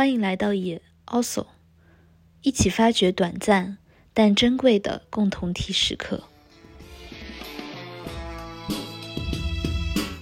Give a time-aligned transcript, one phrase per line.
[0.00, 1.44] 欢迎来到也 also，
[2.40, 3.76] 一起发掘短暂
[4.14, 6.22] 但珍贵的共同体时刻。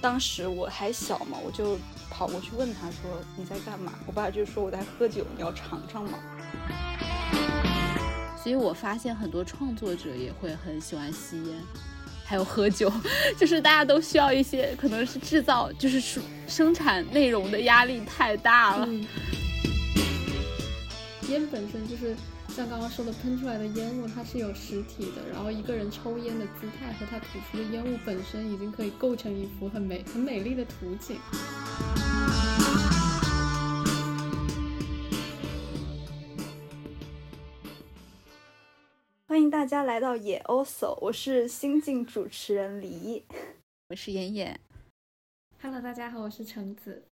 [0.01, 1.79] 当时我还小嘛，我就
[2.09, 6.19] 跑过去问他说：“你在干嘛？”我爸就说：“我在喝酒，你要尝尝吗？”
[8.43, 11.55] 所以我发现很多创作者也会很喜欢吸烟，
[12.25, 12.91] 还有喝酒，
[13.39, 18.85] 就是大家都需要一些，可能是制造，就是生生产内容的压力太大了。
[21.29, 22.15] 烟本身就是
[22.47, 31.19] 像刚刚说的，喷出来的烟雾它是有实体的，然后一个人抽烟的姿态和他吐出的烟雾本身已经可以构成一幅很美、很美丽的图景。
[39.27, 43.23] 欢迎大家来到也 also，我是新晋主持人黎，
[43.89, 44.59] 我是妍妍。
[45.61, 47.03] Hello，大家好，我是橙子。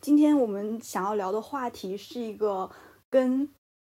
[0.00, 2.70] 今天我们想要聊的话题是一个
[3.14, 3.48] 跟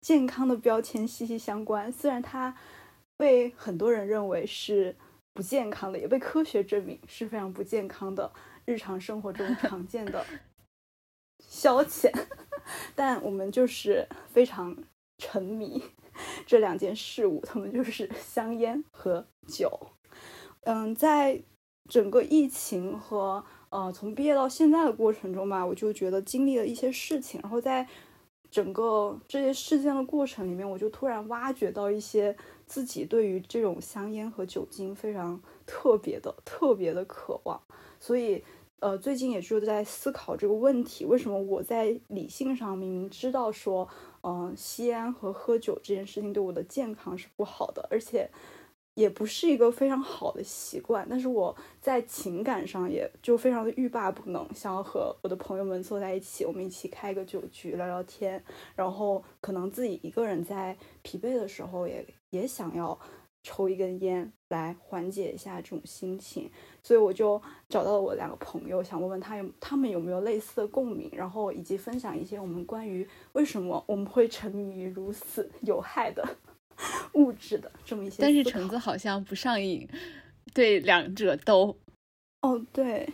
[0.02, 2.54] 健康的标签息息相关，虽然它
[3.16, 4.94] 被很多人认为是
[5.32, 8.30] 不健康的，也被科学证明是非常不健康的
[8.66, 10.22] 日常生活中常见的
[11.48, 12.12] 消遣，
[12.94, 14.76] 但我们就是非常
[15.16, 15.82] 沉迷。
[16.46, 19.92] 这两件事物，他们就是香烟和酒。
[20.64, 21.42] 嗯，在
[21.88, 27.88] 整个疫情和呃从毕业到现在的过程中吧，我就觉得经历了一些事情，然后在
[28.50, 37.60] 整个这些事件的过程里面，我就突然挖掘到一些自己对于这种香烟和酒精非常特别的、特别的渴望。
[38.00, 38.42] 所以，
[38.80, 43.88] 呃，最近也就在思考这个问题：为什么我在理性上明明知道说。
[44.28, 48.28] 嗯，吸烟和喝酒这件事情对我的健康是不好的，而且
[48.96, 51.06] 也不是一个非常好的习惯。
[51.08, 58.42] 但是我在情感上也就非常的欲罢不能，想要和我的朋友们坐在一起，我们一起开个酒局聊聊天，
[58.74, 62.98] 然后可能自己一个人在疲惫的时候也也想要。
[63.48, 66.50] 抽一根烟来缓解一下这种心情，
[66.82, 76.28] 所以我就找到了我两个朋友，想问问他有他们有没有类似的共鸣，然后以及分享一些我们关于为什么我们会沉迷于如此有害的
[77.16, 78.16] 物质的这么一些。
[78.20, 79.88] 但是橙子好像不上瘾，
[80.54, 81.76] 对两者都。
[82.42, 83.08] 哦，对，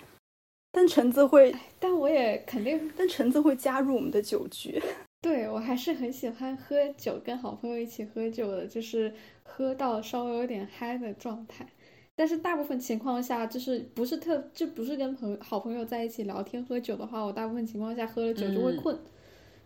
[0.70, 4.82] 但橙子会，但我也肯定，但橙子会加入我们的酒局。
[5.22, 9.14] 对我还是很喜欢喝酒，跟好朋友一起喝酒的，就是
[9.44, 11.66] 喝到稍微有点嗨的状态。
[12.14, 18.98] 但是大部分情况下，就是不是特就不是跟朋友好朋友在一起聊天喝酒的话，我大部分情况下喝了酒就会困。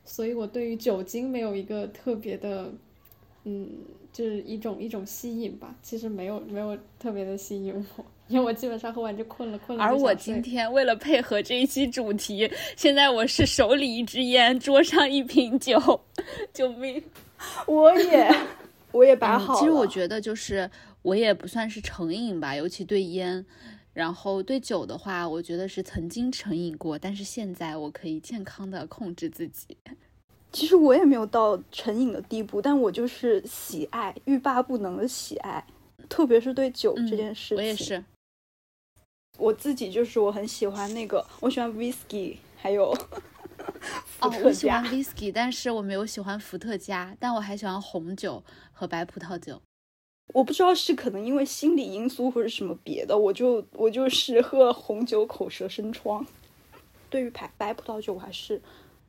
[0.04, 2.72] 所以我对于酒精没有一个特别的，
[3.44, 3.68] 嗯，
[4.16, 5.76] 就是一种一种吸引吧。
[5.82, 8.04] 其实没有没有特别的吸引我。
[8.28, 9.84] 因为我基本上喝完就困了，困了。
[9.84, 15.78] 而我今天为了配合这一期主题，现在我是手里一支烟，桌上一瓶酒，
[16.52, 17.00] 救命！
[17.66, 18.34] 我也，
[18.90, 19.60] 我也摆好了。
[19.60, 20.68] 其实我觉得就是
[21.02, 23.44] 我也不算是成瘾吧，尤其对烟，
[23.92, 29.76] 然后对酒的话，我觉得是曾经成瘾过，但是现在我可以健康的控制自己。
[30.52, 35.64] 其实我也没有到成瘾的地步，但我就是喜爱，欲罢不能的喜爱，
[36.08, 37.56] 特别是对酒这件事情。
[37.56, 38.02] 我也是。
[39.38, 42.90] 我自己就是我很喜欢那个，我喜欢 whisky，还有
[44.20, 48.42] 哦，我喜欢 whisky，但是我没有喜欢伏特加，但我还喜欢红酒
[48.72, 49.60] 和白葡萄酒。
[50.32, 56.26] 我不知道是可能因为心理因素或者什么别的，我就我就是喝红酒口舌生疮。
[57.10, 58.60] 对于白白葡萄酒我还是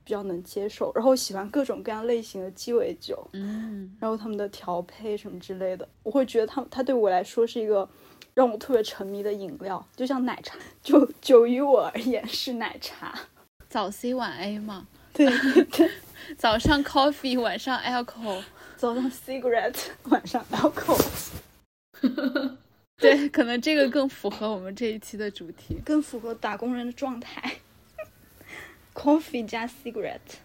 [0.07, 7.88] 比较能接受，然后喜欢各种各样类型的鸡尾酒，嗯，然后他们的调配什么之类的，我会觉得它它对我来说是一个。
[8.34, 13.12] 让我特别沉迷的饮料，就像奶茶，就酒于我而言是奶茶。
[13.67, 14.85] 早 C 晚 A 嘛？
[15.12, 15.91] 对对对，
[16.38, 18.44] 早上 coffee，晚上 alcohol，
[18.78, 21.03] 早上 cigarette， 晚上 alcohol。
[22.97, 27.57] 对，可能这个更符合我们这一期的主题，更符合打工人的状态。
[28.97, 30.40] Coffee 加 cigarette，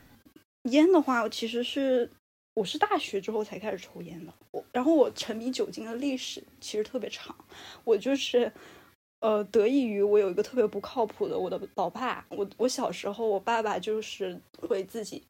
[0.64, 2.10] 烟的话，我其实是。
[2.54, 7.34] 我是大学之后才开始抽烟的，我然后我沉迷酒精的历史其实特别长，
[7.82, 8.52] 我就是，
[9.20, 15.22] 呃，得益于我有一个特别不靠谱的我的老爸，我我小时候我爸爸就是会自己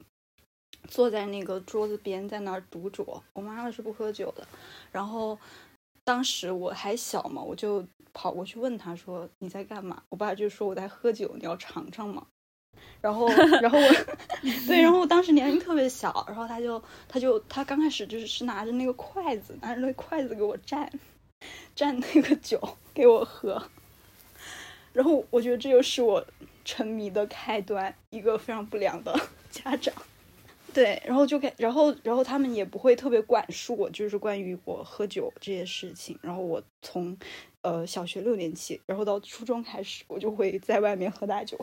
[0.89, 4.45] 坐在那个桌子边在那儿独酌，我妈妈是不喝酒的，
[4.91, 5.39] 然后
[6.03, 12.27] 当时我还小嘛，我就跑过去问他说你在干嘛，我爸就说我在喝酒，你要尝尝吗？
[13.03, 13.27] 然后，
[13.61, 13.89] 然后我，
[14.65, 20.89] 对，然后我当时年龄特别小，然后他就，他就，他刚开始就是是拿着那个筷子，拿着那筷子给我蘸，
[21.75, 23.61] 蘸那个酒给我喝，
[24.93, 26.25] 然后我觉得这就是我
[26.63, 29.13] 沉迷的开端，一个非常不良的
[29.51, 29.93] 家长。
[30.73, 36.17] 对，然后就给，然后然后他们也不会特别管束我，就是关于我喝酒这些事情。
[36.21, 37.17] 然后我从
[37.63, 41.59] 呃小学六年级，然后到初中开始，我就会在外面喝大酒。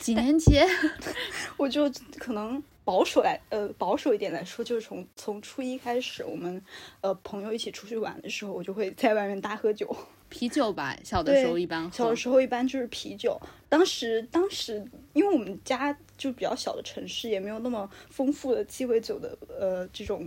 [0.00, 0.58] 几年级？
[1.56, 6.60] 我就可能保守来，呃，保守一点来说，就是从从初一开始，我们
[7.00, 9.94] 呃朋友一起出去玩的时候，我就会在外面大喝酒。
[10.28, 11.90] 啤酒吧，小的时候一般喝。
[11.90, 13.38] 小的时候一般就是啤酒。
[13.68, 20.26] 当时当时，因为我们家就比较小的城市，也没有那么丰富的鸡尾酒的呃这种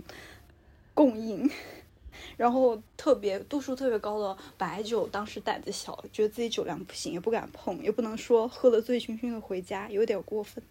[0.94, 1.50] 供应，
[2.36, 10.62] 然后特别度数特别高的白酒，当时胆子小，觉得自己酒量不行，也不敢碰，也不能说喝得醉醺醺的回家，有点过分。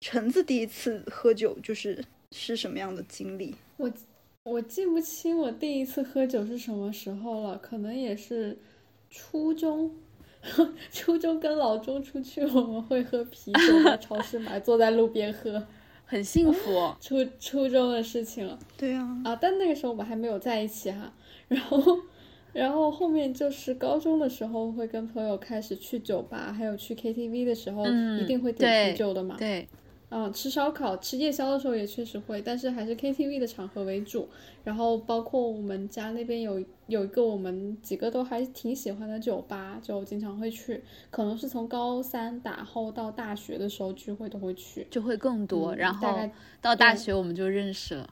[0.00, 3.54] 橙子第一次喝酒就是是什么样的经历？
[3.76, 3.90] 我。
[4.46, 8.58] 我记不清我第一次喝酒是什么时候了，可能也是
[9.08, 9.90] 初中。
[10.92, 15.66] 初中跟老钟出去，我们会喝啤酒，在超市买，坐在路边喝，
[16.04, 16.92] 很幸福。
[17.00, 18.58] 初初中的事情了。
[18.76, 19.20] 对啊。
[19.24, 21.12] 啊，但那个时候我们还没有在一起哈。
[21.48, 21.80] 然后，
[22.52, 27.84] 然后后面就是高中的时候，会跟朋友开始去酒吧，还有去 KTV 的时候，
[28.20, 29.36] 一定会点啤酒的嘛。
[29.38, 29.68] 对。
[30.16, 34.28] 嗯，吃烧烤、吃夜宵的时候也确实会，但是还是 KTV 的场合为主。
[34.62, 40.84] 然后包括我们家那边有有一个我们几个都还挺喜欢的酒吧，就经常会去。
[41.10, 45.74] 可能是从高三打后到大学的时候聚会都会去，就会更多。
[45.74, 46.16] 然后
[46.60, 48.08] 到大学我们就认识了。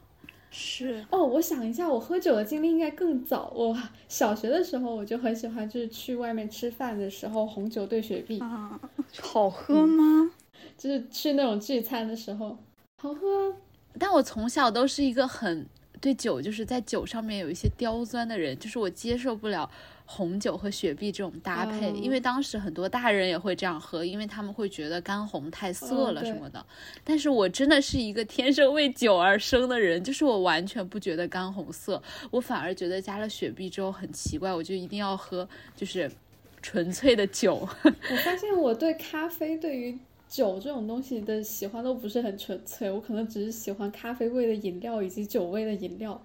[0.50, 3.52] 是哦，我想一下，我喝酒的经历应该更早。
[3.54, 8.80] 我小学的时候我就很喜欢，就是去外面吃饭的时候，红酒兑雪碧啊，
[9.20, 10.32] 好喝吗？
[10.76, 12.58] 就是去那种聚餐的时候，
[13.00, 13.54] 好喝。
[13.98, 15.66] 但我从小都是一个很
[16.00, 19.70] 对酒，就是在酒上面有一些刁钻的人，就是我接受不了
[20.06, 26.64] 红酒和雪碧这种搭配，因为当时很多大人也会这样喝，因为他们会觉得干红太涩了什么的。
[27.04, 36.10] 但是我真的是一个天生为酒而生的人，就是我完全不觉得干红涩，我反而觉得加了雪碧之后很奇怪，我就一定要喝就是
[36.62, 37.56] 纯粹的酒。
[37.84, 39.98] 我发现我对咖啡对于。
[40.32, 46.18] 酒这种东西的喜欢都不是很纯粹，我可能只是喜欢咖啡味的饮料以及酒味的饮料，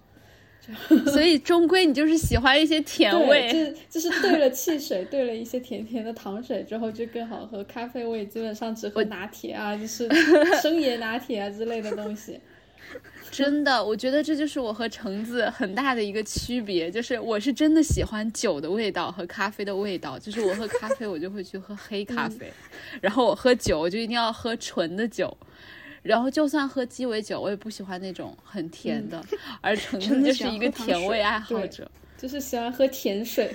[1.11, 7.61] 所以终归你就是喜欢一些甜味，就是就是兑了汽水，兑了一些甜甜的糖水之后就更好喝。
[7.65, 10.07] 咖啡味基本上只喝拿铁啊，就是
[10.63, 12.39] 生椰拿铁啊之类的东西。
[13.31, 20.17] 真的，我觉得这就是我和橙子很大的一个区别，就是我是真的喜欢酒的味道和咖啡的味道。
[20.17, 22.51] 就是我喝咖啡，我就会去喝黑咖啡，
[23.01, 25.35] 然后我喝酒，我就一定要喝纯的酒。
[26.03, 29.21] 然后就算喝鸡尾酒，我也不喜欢那种很甜的。
[29.59, 33.53] 而橙 子就是一个甜味爱好者，就是喜欢喝甜水。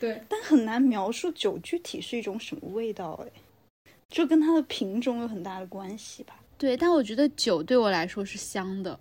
[0.00, 6.34] 对，但很难描述酒具体是一种什么味道，哎，就跟它的品种有很大的关系吧。
[6.64, 8.98] 对，但我觉得酒对我来说是香的。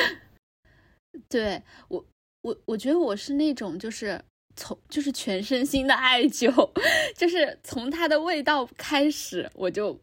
[1.26, 2.04] 对我，
[2.42, 4.22] 我我觉得我是那种就是
[4.54, 6.52] 从就是全身心的爱酒，
[7.16, 9.98] 就是从它的味道开始我就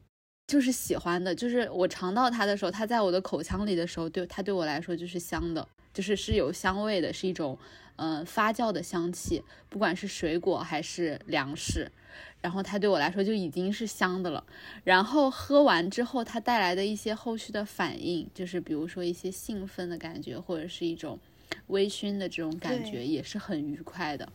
[0.47, 7.55] 就是喜欢的，就是我尝到它的时候，它在我的口腔里的时候，对它对我来说就是香的，就是是有香味的，是一种
[7.97, 11.91] 嗯发酵的香气，不管是水果还是粮食。
[12.39, 14.43] 然后它对我来说就已经是香的了，
[14.83, 21.19] 然后喝完之后它带来的一些后续的反应，就是比如说一些兴奋的感觉，或者是一种
[21.67, 24.27] 微醺的这种感觉，也是很愉快的。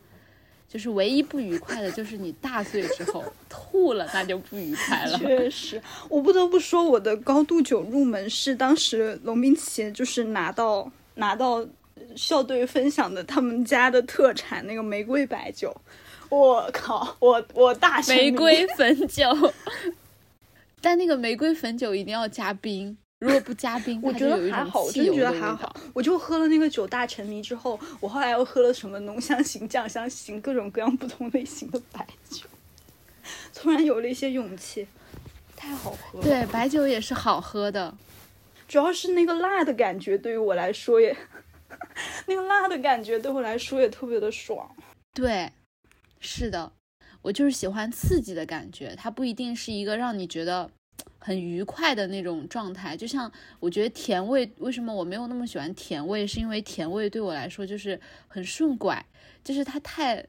[0.67, 5.17] 就是唯一不愉快的就是你大醉之后 吐了，那就不愉快了。
[5.17, 11.65] 确 实，我不得不说，我的高度酒入门是当时龙斌奇就是拿到拿到
[12.15, 15.75] 校队分享的他们家的特产那个玫瑰白酒。
[16.29, 17.15] 我靠！
[17.19, 19.29] 我我大玫瑰汾酒，
[20.81, 25.75] 但那个玫瑰汾酒一定要加冰，如果不加冰，我觉得还好，我真的觉得还好。
[25.93, 32.47] 我就喝了那个酒大沉迷之后，我后来又喝了什么浓香型、酱香型，各种各样不同类型的白酒，
[33.53, 34.87] 突然有了一些勇气，
[35.55, 36.25] 太好喝了。
[36.25, 37.95] 对，白酒也是好喝的，
[38.67, 41.15] 主要是那个辣的感觉对于我来说也，
[42.27, 44.69] 那个辣的感觉对我来说也特别的爽。
[45.13, 45.51] 对。
[46.25, 46.71] 是的，
[47.21, 50.71] 我就是喜欢刺激的感觉，它不一定是一个让你觉得
[51.19, 52.95] 很愉快的那种状态。
[52.95, 57.99] 就像我觉得甜味，为什么我没有那么喜欢甜味，是因为甜味对我来说就是
[58.29, 59.05] 很顺拐，
[59.43, 60.25] 就是它太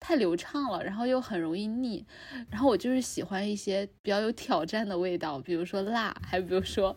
[0.00, 2.02] 太流畅了，然后又很容易腻。
[2.48, 6.96] 然后我就是喜欢一些比较有挑战的味道，比如说辣，还比如说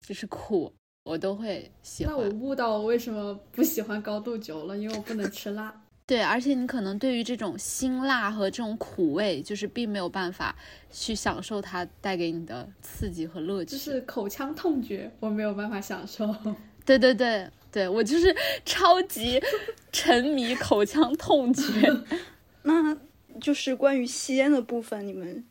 [0.00, 2.14] 就是苦，我都会喜欢。
[2.14, 5.74] 那我悟到我为什么不喜欢高度酒了，因为我不能吃辣。
[6.06, 10.56] 对，而且你可能对于这种辛辣和这种苦味，就是并没有办法
[10.90, 13.70] 去享受它带给你的刺激和乐趣。
[13.72, 16.34] 就是口腔痛觉，我没有办法享受。
[16.84, 19.40] 对对对对，我就是超级
[19.92, 21.62] 沉迷口腔痛觉。
[22.64, 22.96] 那
[23.40, 25.44] 就是关于吸烟的部分，你们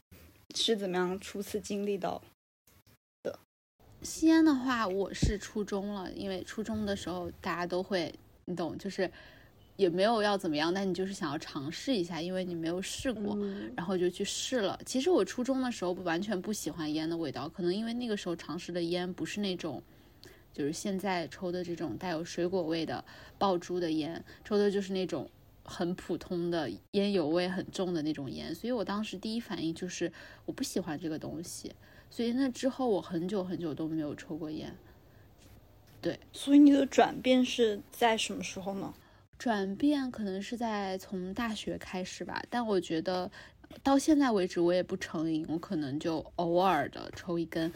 [0.54, 2.22] 是怎么样初次经历到？
[4.02, 8.14] 吸烟的话，我是初中了，因为初中的时候大家都会，
[8.46, 9.12] 你懂，就是
[9.76, 13.38] 也没有要怎么样，但你就是想要尝试一下，因为你没有试过，
[13.76, 14.80] 然后就去试了。
[14.86, 19.84] 其实我初中的时候完全不喜欢烟的味道，可能因为那个时候尝试的烟不是那种，
[20.54, 23.04] 就是现在抽的这种带有水果味的
[23.38, 25.30] 爆珠的烟，抽的就是那种
[25.66, 30.10] 很普通的烟油味很重的那种烟，所以我当时第一反应就是
[30.46, 31.74] 我不喜欢这个东西。
[32.10, 34.76] 所以那之后，我很久很久都没有抽过烟。
[36.02, 38.94] 对，所以你的转变是在什么时候呢？
[39.38, 42.44] 转变可能是在从大学开始吧。
[42.50, 43.30] 但我觉得
[43.84, 47.72] 到现在为止，我也不成瘾，我可能就偶尔的抽一根。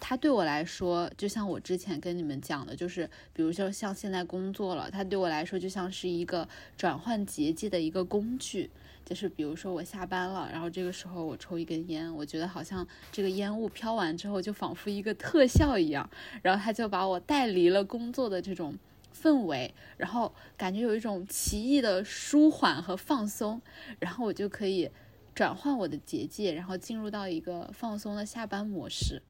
[0.00, 8.70] 它对我来说，就像我之前跟你们讲的，就是比如说像现在工作了，它对我来说就像是一个转换结界的一个工具。
[9.04, 16.08] 就是比如说我下班了，然后这个时候我抽一根烟，我觉得好像这个烟雾飘完之后，就仿佛一个特效一样，
[16.42, 18.76] 然后他就把我带离了工作的这种
[19.14, 23.60] 氛围，然后感觉有一种奇异的舒缓和放松，
[23.98, 24.90] 然后我就可以
[25.34, 29.22] 转换我的结界，然后进入到一个放松的下班模式，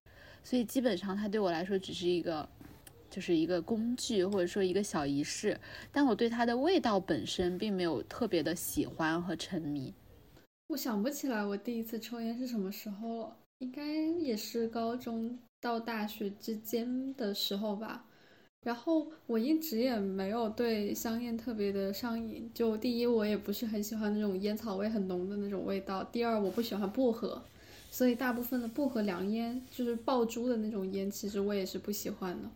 [0.42, 2.48] 所以基本上它对我来说只是一个。
[3.14, 5.56] 就是一个工具，或者说一个小仪式，
[5.92, 9.94] 但我对它的味道本身并没有特别的喜欢和沉迷。
[10.66, 13.86] 我想不起来我第一次抽烟是什么时候了，应该
[14.18, 18.04] 也是高中到大学之间的时候吧。
[18.64, 27.40] 然后我一直也没有对香烟特别的上瘾，就第一我也不是很喜欢那种烟草味很浓的那种味道，第二我不喜欢薄荷，
[27.92, 32.50] 所以大部分的薄荷凉烟就是爆珠的那种烟，其实我也是不喜欢的。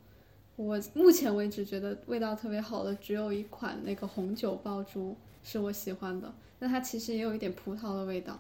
[0.59, 8.37] 我目前为止觉得味道特别好的只有一款那个红酒爆珠是我喜欢的，那它其实也有一点葡萄的味道。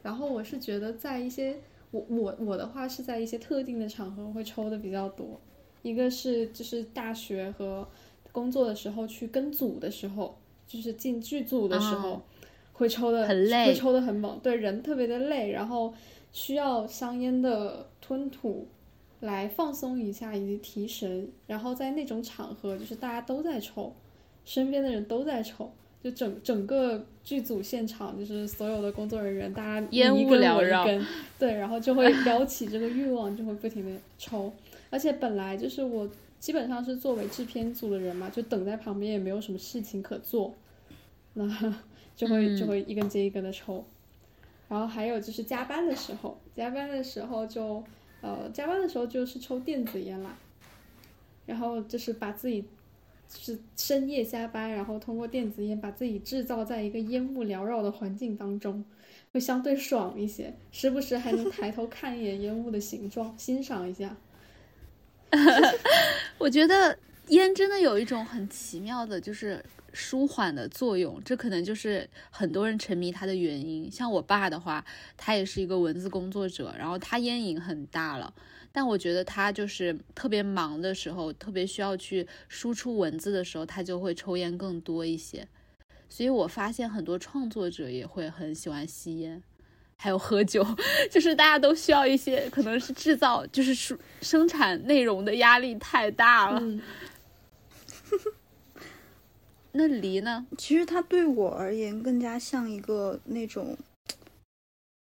[0.00, 1.58] 然后我是觉得在一些
[1.90, 5.40] 我我我的话是在一些特定的场合会抽的比较多，
[5.82, 7.84] 一个是就是大学和
[8.30, 10.38] 工作的时候去跟组的时候，
[10.68, 12.22] 就是进剧组的时候
[12.72, 15.92] 会抽的很累，会抽的很猛，对人特别的累，然后
[16.30, 18.68] 需要香烟的吞吐。
[19.20, 23.92] 来放松一下以及提神，然后在那种场合，就是大家都在抽，
[24.44, 30.86] 身边的人都在抽，就整整个剧组现场，就是所有的工作人员，大家烟雾缭绕，
[31.36, 34.52] 对，然后就会撩起这个欲望，就会不停的抽。
[34.90, 36.08] 而且本来就是我
[36.38, 40.54] 基本上是作为制片组的人嘛，就等在旁边也没有什么事情可做，
[41.34, 41.74] 那
[42.14, 43.84] 就会就会一根接一根的抽。
[44.68, 47.82] 然后还有就是加班的时候，加班的时候就。
[48.20, 50.36] 呃，加班的时候就是抽电子烟啦，
[51.46, 52.64] 然后就是把自己，
[53.28, 58.84] 是深夜加班，然后通过电子烟把自己制造在一个烟雾缭绕的环境当中，
[59.32, 64.16] 会相对爽一些，时不时还能抬头看一眼烟雾的形状，欣赏一下。
[66.38, 66.98] 我觉得
[67.28, 69.64] 烟真的有一种很奇妙的，就是。
[69.92, 73.90] 舒缓的作用，这可能就是很多人沉迷它的原因。
[73.90, 74.84] 像我爸的话，
[75.16, 78.32] 他也是一个文字工作者，然后他烟瘾很大了。
[78.70, 85.48] 但我觉得他就是特别忙的时候，特别需要去输出文字的时候，他就会抽烟更多一些。
[86.08, 89.42] 所以我发现很多创作者也会很喜欢吸烟，
[89.96, 90.64] 还有喝酒，
[91.10, 96.62] 就是大家都需要一些，可能是制造，就是生生产内容的压力太大了。
[99.72, 100.46] 那梨呢？
[100.56, 103.76] 其实它对我而言更加像一个那种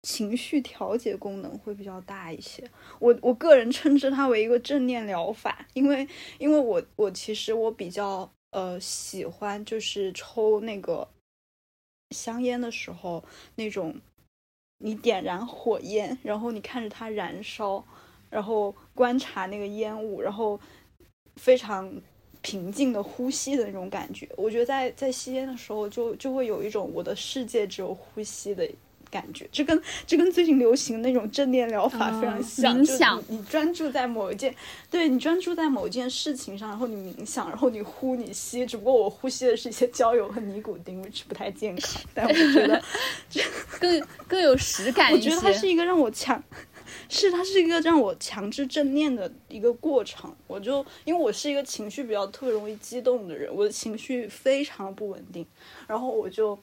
[0.03, 2.71] 情绪调节功能会比较大一些。
[3.01, 11.09] 我我个人称之它为一个正念疗法，因为因为我我其实我比较呃喜欢就是抽那个
[12.11, 13.23] 香烟的时候
[13.57, 14.01] 那种
[14.79, 17.85] 你点燃火焰，然后你看着它燃烧，
[18.31, 20.59] 然后观察那个烟雾，然后
[21.37, 22.01] 非常。
[22.43, 28.69] 平静的呼吸的那种感觉，我觉得在在吸烟的时候，就就会有一种我的世界只有呼吸的
[29.11, 29.49] 感觉。
[29.53, 32.79] 这跟这跟最近流行那种正念疗法非常像。
[32.79, 34.55] 冥想，你专注在某一件，
[34.91, 38.67] 对你专注在某一件事情上，然后你冥想，然后你呼你吸。
[38.67, 42.03] 只不过我呼吸的是一些焦油和尼古丁，which 不太健康。
[42.13, 42.83] 但我觉得
[43.79, 46.43] 更更有实感我觉得它是一个让我强。
[47.09, 50.35] 是它是一个让我强制正念的一个过程。
[50.47, 55.47] 我就因为我是一个情绪比较特别容易激动的人，我的情绪非常不稳定，
[55.87, 56.59] 然后我就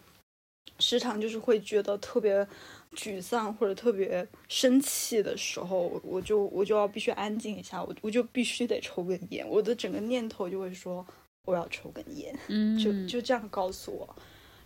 [0.79, 2.47] 时常就是会觉得特别
[2.93, 11.05] 沮丧或者特别生气的时候，我就我就要必须安静一下，我我就必须得抽根烟，我的整个念头就会说
[11.45, 14.15] 我要抽根烟，嗯，就就这样告诉我。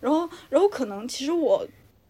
[0.00, 1.66] 然后然后可能其实我。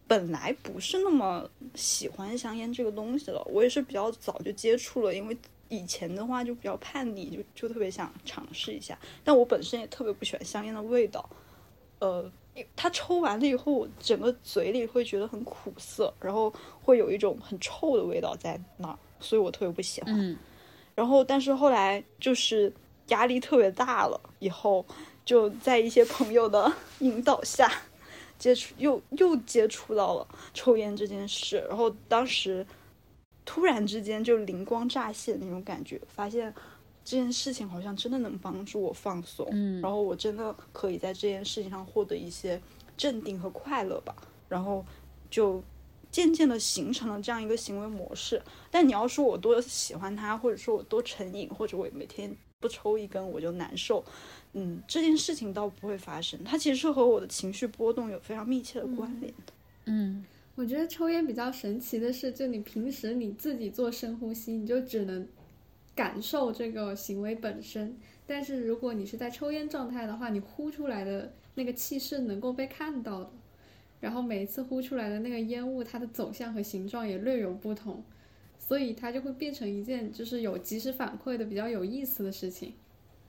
[0.07, 5.35] 本来不是那么喜欢香烟这个东西了，我也是比较早就接触了，因为
[5.67, 8.97] 以前的话就比较叛逆，就就特别想尝试一下。
[9.23, 11.27] 但我本身也特别不喜欢香烟的味道，
[11.97, 12.31] 呃，
[12.75, 20.13] 它抽完了以后，我整个嘴里会觉得很苦涩，然后会有一种很臭的味道在那儿，所以我特别不喜欢。
[20.15, 20.37] 嗯，
[20.93, 22.71] 然后但是后来就是
[23.07, 24.85] 压力特别大了，以后
[25.25, 27.71] 就在一些朋友的引导下。
[28.37, 32.65] 接触又又接触到了抽烟这件事，然后当时
[33.45, 36.53] 突然之间就灵光乍现那种感觉，发现
[37.03, 42.59] 这件事情好像真的能帮助我放松，嗯，然后我真的可以在这件事情上获得一些
[42.97, 44.15] 镇定和快乐吧，
[44.49, 44.83] 然后
[45.29, 45.63] 就
[46.09, 48.41] 渐渐的形成了这样一个行为模式。
[48.71, 52.35] 但你要说我多喜欢它，或者说我多成瘾，或者我每天
[52.65, 54.03] 不抽一根我就难受。
[54.53, 59.53] 嗯，这件事情倒不会发生，它其实是和我的情绪波动有非常密切的关联的。
[59.85, 65.27] 嗯，我觉得抽烟比较神奇的是，就你平时你自己做深呼吸，你就只能
[65.93, 67.95] 感受这个行为本身，
[68.25, 73.29] 但是如果你是在抽烟状态的话，你呼出来的那个气是能够被看到的，
[73.99, 78.01] 然后每一次呼出来的那个烟雾，它的走向和形状也略有不同，
[78.65, 82.73] 所以它就会变成一件就是有及时反馈的比较有意思的事情。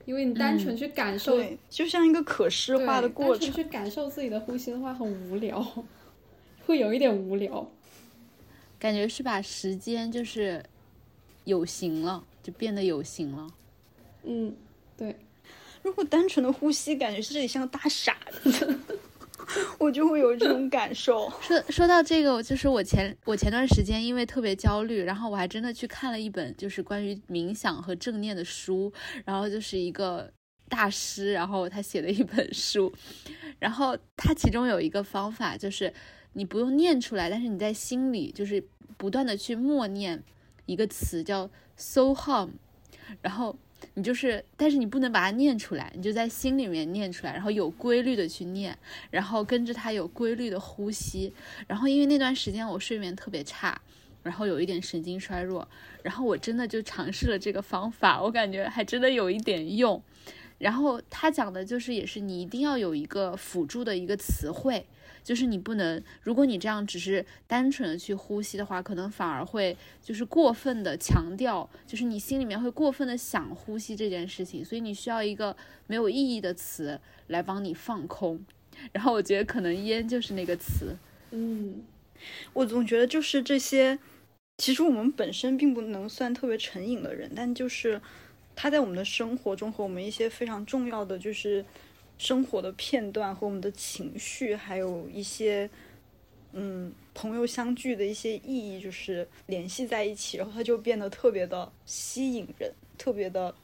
[0.06, 3.40] 因为你单纯去感受，对，就像一个可视化的过程。
[3.40, 5.60] 单纯去感受自己的呼吸的话，很无聊，
[6.64, 7.68] 会有一点无聊。
[8.78, 10.64] 感觉是把时间就是
[11.44, 13.48] 有形了，就变得有形了。
[14.22, 14.54] 嗯，
[14.96, 15.16] 对。
[15.82, 18.78] 如果单纯的呼吸，感觉自己像个大傻子。
[19.78, 21.30] 我就会有这种感受。
[21.40, 28.92] 说说到这个，就是我前我前段时间因为特别焦虑，然后我还真的去看了一本就是关于冥想和正念的书，
[29.24, 30.32] 然后就是一个
[30.68, 32.92] 大师，然后他写的一本书，
[33.58, 35.92] 然后他其中有一个方法，就是
[36.32, 38.62] 你不用念出来，但是你在心里就是
[38.96, 40.22] 不断的去默念
[40.66, 42.52] 一个词叫 “so home”，
[43.22, 43.56] 然后。
[43.94, 48.76] 你就是，但是你不能把它念出来，你就在心里面念出来，然后有规律的去念，
[49.10, 51.32] 然后跟着它有规律的呼吸。
[51.66, 53.80] 然后因为那段时间我睡眠特别差，
[54.22, 55.66] 然后有一点神经衰弱，
[56.02, 60.02] 然后我真的就尝试了这个方法，我感觉还真的有一点用。
[60.58, 64.86] 然后他讲的就是，也是你一定要有一个辅助的一个词汇。
[65.26, 75.56] 就是你不能，如果你这样只是单纯的去呼吸的话，可能反而会就是过分的强调，就是你心里面会过分的想呼吸这件事情，所以你需要一个
[75.88, 78.38] 没有意义的词来帮你放空。
[78.92, 80.96] 然后我觉得可能烟就是那个词。
[81.32, 81.82] 嗯，
[82.52, 83.98] 我总觉得就是这些，
[84.58, 88.00] 其实我们本身并不能算特别成瘾的人，但就是
[88.54, 91.64] 它在我们的生活中和我们一些非常重要的就是。
[92.18, 95.68] 生活的片段和我们的情绪，还有一些
[96.52, 103.54] 嗯朋友相聚的一些意义，就是联系在一起，然后它就变得特别的吸引人，特别的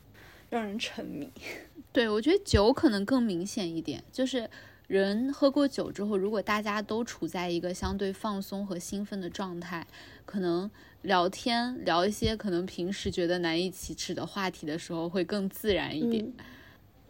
[0.51, 1.31] 让人沉迷。
[1.93, 4.49] 对，我觉得酒可能更明显一点，就是
[4.87, 9.87] 人喝过酒之后，如果大家都处在一个相对放松和兴奋的状态，
[10.25, 10.71] 可能
[11.03, 16.33] 聊天聊一些可能平时觉得难以启齿的话题的时候，会更自然一点。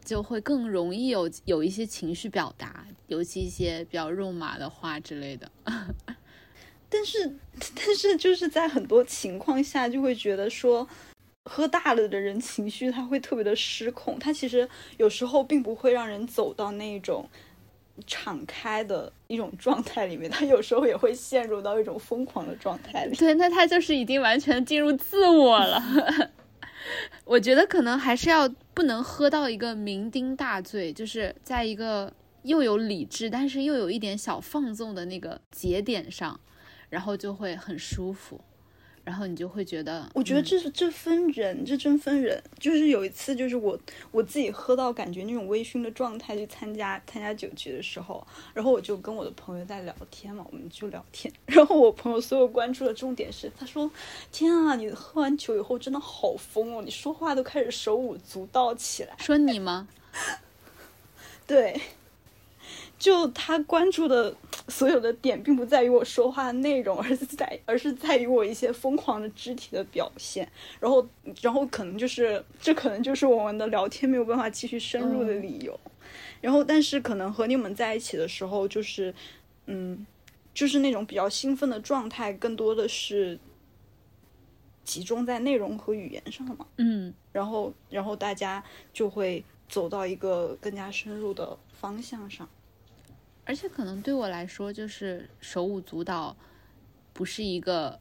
[0.04, 5.50] 就会更容易有有一些情绪表达，尤其一些比较肉麻的话之类的。
[6.88, 7.36] 但是，
[7.74, 10.86] 但是就是在很多情况下，就会觉得说，
[11.44, 14.18] 喝大了的人情绪他会特别的失控。
[14.18, 17.26] 他其实有时候并不会让人走到那种
[18.06, 23.16] 敞开的一种状态里面，他有时候也会陷入到一种疯狂的状态里。
[23.16, 25.82] 对，那他就是已经完全进入自我了。
[27.25, 36.38] 我觉得可能还是要不能喝到一个酩酊大醉，就是在一个又有理智，但是又有一点小放纵的那个节点上，
[36.90, 38.40] 然后就会很舒服。
[39.04, 42.42] 然后你就会觉得，我觉得这是这分人，这真分人。
[42.58, 43.78] 就是有一次，就是我
[44.10, 51.32] 我自己喝到感觉那种微醺的状态去参加参加酒局的时候，然后我就跟我的朋友在聊天嘛，我们就聊天。
[51.46, 53.90] 然后我朋友所有关注的重点是，他说
[54.30, 59.88] ：“天啊，你喝完酒以后真的好疯哦，你说话都开始手舞足蹈起来。”说你吗？
[61.46, 61.80] 对。
[63.02, 64.32] 就他关注的
[64.68, 70.48] 所有的点，并不在于我说话的内容，而是在而是在于我一些疯狂的肢体的表现。
[70.78, 71.04] 然后，
[71.40, 75.76] 然后可能就是这可能就是我们的聊天没有办法继续深入的理由。
[76.40, 79.12] 然后，但是可能和你们在一起的时候，就是
[79.66, 80.06] 嗯，
[80.54, 83.36] 就是那种比较兴奋的状态，更多的是
[84.84, 86.64] 集中在内容和语言上嘛。
[86.76, 88.62] 嗯，然后，然后大家
[88.92, 92.48] 就会走到一个更加深入的方向上。
[93.44, 96.37] 而且可能对我来说，就是手舞足蹈，
[97.12, 97.98] 不是一个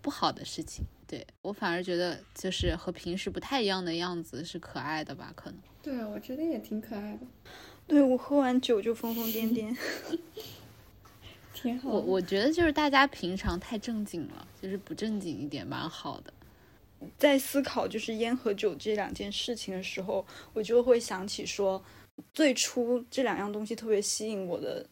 [0.00, 0.84] 不好的事情。
[1.06, 5.32] 对我反而觉得，就是和平时不太一样的样子是可爱的吧？
[5.34, 5.58] 可能。
[5.82, 7.26] 对，我觉得也挺可爱的。
[7.86, 9.76] 对我喝完酒就疯疯癫癫，
[11.54, 11.88] 挺好。
[11.90, 16.32] 我我觉得就是大家平常太正经了，就是不正经一点蛮好的。
[17.16, 21.82] 在思考就是烟和酒这两件事情的时候，我就会想起说。
[22.32, 24.86] 最初这两样东西特别吸引我的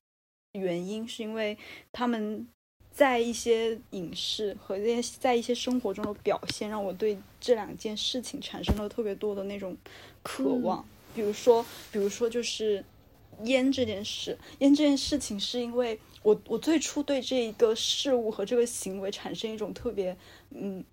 [0.52, 1.56] 原因，是因为
[1.92, 2.46] 他们
[2.90, 9.76] 在一些影视和这些在一些生活中的表现，让我对这两件事情产生了特别多的那种
[10.22, 10.86] 渴望。
[11.14, 12.84] 比如说，比如说就是
[13.44, 20.16] 烟这件事，烟这件事情是因为我我最初对这一个事物和这个行为产生一种特别
[20.50, 20.84] 嗯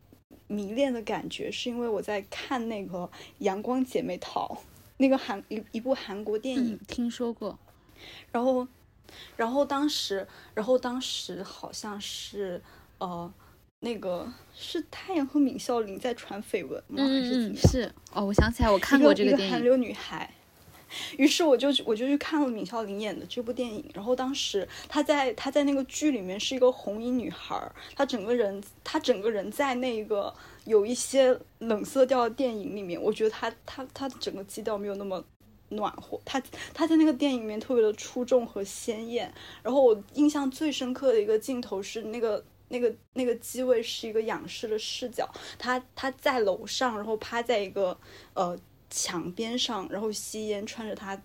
[0.47, 2.99] 迷恋的感觉，是因为我在看那个
[3.39, 4.57] 《阳光姐妹淘》。
[5.03, 7.59] 那个韩一一部韩国电影听说过，
[8.31, 8.65] 然后，
[9.35, 12.61] 然后当时，然后当时好像是
[12.99, 13.29] 呃，
[13.81, 17.03] 那个是太阳和闵孝琳在传绯闻吗？
[17.03, 17.57] 还是怎么？
[17.57, 20.33] 是哦，我想起来我看过这个电影《韩流女孩》。
[21.17, 30.33] 于是我就我就去看了闵孝琳演的这部电影，然后当时她在她在那个剧里面是一个红衣女孩，她整个人她整个人在那个
[30.65, 35.23] 有一些冷色调的电影里面，我觉得她她她整个基调没有那么
[35.69, 36.41] 暖和，她
[36.73, 39.33] 她在那个电影里面特别的出众和鲜艳。
[39.61, 47.97] 然后我印象最深刻的一个镜头是那个那个那个机位是一个仰视的视角，她她在楼上，然后趴在一个
[48.33, 48.57] 呃。
[48.95, 51.19] 墙边上，然后吸烟，穿着她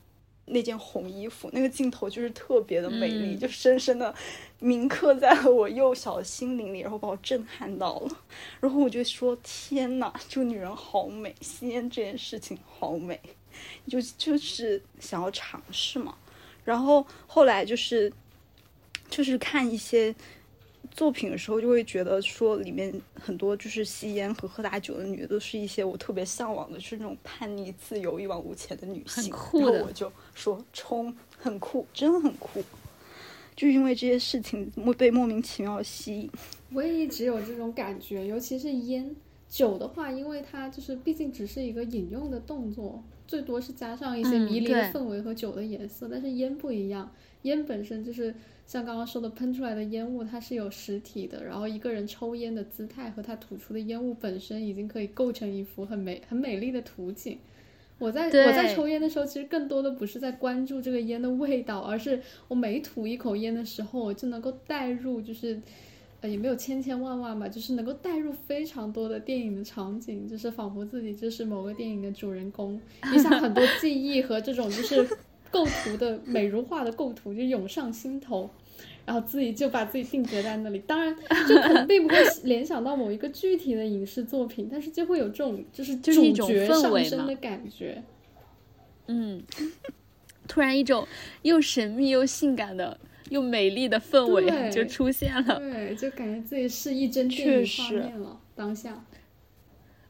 [0.46, 4.14] 那件红衣服，那个镜头就是特别的美丽，就深深的
[4.60, 8.16] 铭刻在了我幼小的心灵里，然后把我震撼到了。
[8.60, 13.20] 然后我就说：“天哪，这个女人好美，吸烟这件事情好美。”
[13.86, 16.16] 就就是想要尝试嘛。
[16.64, 18.10] 然后后来就是
[19.10, 20.14] 就是看一些。
[20.98, 29.30] 作品的时候就会觉得说里面很多就是吸烟和喝大酒的女的都是一些我特别向往的，是那种叛逆、自由、一往无前的女性。
[29.30, 32.64] 然后我就说冲，很酷，真的很酷。
[33.54, 36.28] 就因为这些事情，莫被莫名其妙吸引。
[36.72, 39.14] 我也一直有这种感觉，尤其是烟
[39.48, 46.08] 酒的话，因为它就是毕竟只是一个饮用的动作，最多是加上一些迷离的氛围和酒的颜色。
[46.10, 48.34] 但是烟不一样，烟本身就是。
[48.68, 57.38] 像刚刚说的，喷出来的烟雾它是有实体的，然后一个人抽烟的姿态和他吐出的烟雾本身已经可以构成一幅很美、很美丽的图景。
[57.98, 65.58] 我在我在抽烟的时候，其实更多的不是在关注这个烟的味道，而是我每吐一口烟的时候，我就能够带入，就是
[66.20, 72.80] 呃也没有千千万万吧，就是能够带入非常多的电影的场景，就是仿佛自己就是某个电影的主人公，
[73.14, 75.06] 一下很多记忆和这种就是。
[75.50, 78.50] 构图的美如画的构图就涌上心头，
[79.06, 80.78] 然后自己就把自己定格在那里。
[80.80, 81.16] 当然，
[81.48, 88.02] 就可能并不会 联想到某一个具体的影视作品，但是就会有这种就是主角上升的感觉。
[89.06, 89.42] 嗯，
[90.46, 91.08] 突然一种
[91.40, 95.58] 又神秘又性感的又美丽的氛围就出现了。
[95.58, 98.40] 对，就感觉自己是一帧电影画面了。
[98.54, 99.04] 当下。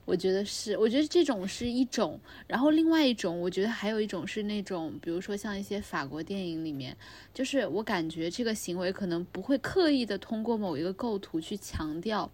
[0.04, 6.96] 我觉得是，我觉得这种是一种，然后另外一种，我觉得还有一种是那种，比如说像一些法国电影里面，
[7.34, 12.30] 就是我感觉这个行为可能不会刻意的通过某一个构图去强调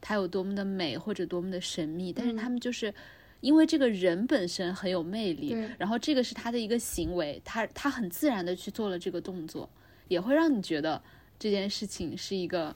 [0.00, 2.94] 它有多么的美或者多么的神秘，但是他们就是
[3.40, 9.68] 因为这个人本身很有魅力，然后这个是他的一个行为，他他很自然的去做了这个动作，
[10.08, 11.00] 也会让你觉得
[11.38, 12.74] 这件事情是一个。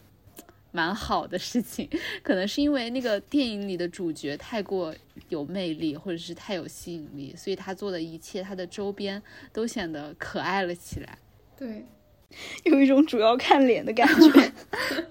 [0.75, 1.87] 蛮好的事情，
[2.25, 4.95] 可能是因为那个电影里的主角太过
[5.29, 11.19] 有魅力，或者是太有吸引力，所以他做的一切，他的周边都显得可爱了起来。
[11.59, 11.85] 对，
[12.65, 14.53] 有一种主要看脸的感觉，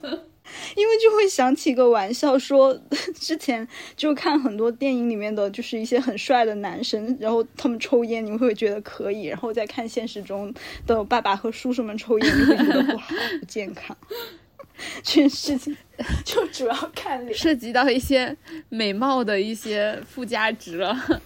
[0.76, 2.78] 因为就会想起个玩笑，说
[3.16, 10.54] 之前就看很多电影里面的就是一些很帅的男生，然后他们抽烟，你们会觉得可以，然后再看现实中
[10.86, 13.96] 的爸爸和叔叔们抽烟，你会觉得不好，不健康。
[15.04, 15.78] 这件事情
[16.26, 18.36] 就主要看脸，涉及到一些
[18.70, 21.22] 美貌的一些附加值了。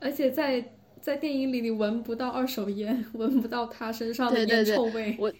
[0.00, 0.64] 而且在
[1.02, 5.16] 在电影里你闻不到二手烟，闻不到他身上的对对对烟臭味。
[5.18, 5.32] 我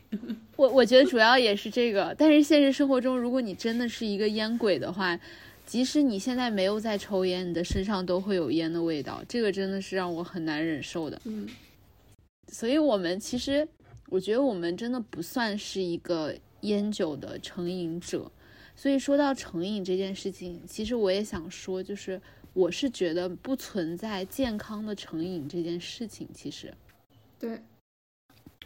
[0.57, 5.17] 我我觉得主要也是这个，但是现实生活中，如果你真的是一个烟鬼的话，
[5.65, 11.21] 即使你现在没有在抽烟，你的身上都会有烟的味道，这个真的是让我很难忍受的。
[11.27, 11.49] 嗯，
[12.49, 13.67] 所以我们其实，
[14.09, 18.29] 我觉得我们真的不算是一个烟酒的成瘾者。
[18.75, 22.21] 所以说到成瘾这件事情，其实我也想说，就是
[22.53, 26.29] 我是觉得不存在健康的成瘾这件事情。
[26.35, 26.73] 其实，
[27.39, 27.61] 对，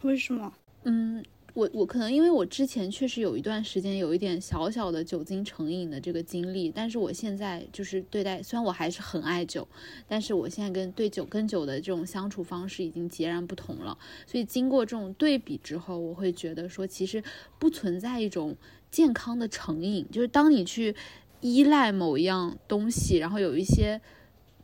[0.01, 0.53] 为什么？
[0.83, 1.23] 嗯，
[1.53, 9.67] 我我可能因为我之前确实有一段时间有一点小小的酒精成瘾的这个经历，但是我现在就是对待，虽然我还是很爱酒，
[10.07, 13.97] 但是我现在跟对酒跟酒的这种相处方式已经截然不同了。
[14.25, 17.23] 所以经过这种对比之后，我会觉得说，其实
[17.57, 18.55] 不存在一种
[18.91, 20.95] 健康的成瘾，就是当你去
[21.41, 24.01] 依赖某一样东西，然后有一些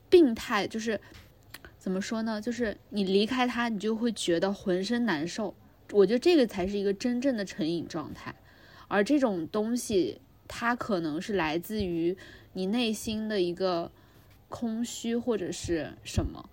[0.10, 1.00] 病态，就是
[1.78, 2.42] 怎么说呢？
[2.42, 5.54] 就是你离开它，你就会觉得浑身难受。
[5.92, 8.34] 我觉得这个才是一个真正的成瘾状态，
[8.88, 12.18] 而这种东西，它可能是来自于
[12.54, 13.92] 你内心的一个
[14.50, 16.50] 空虚或者是什么，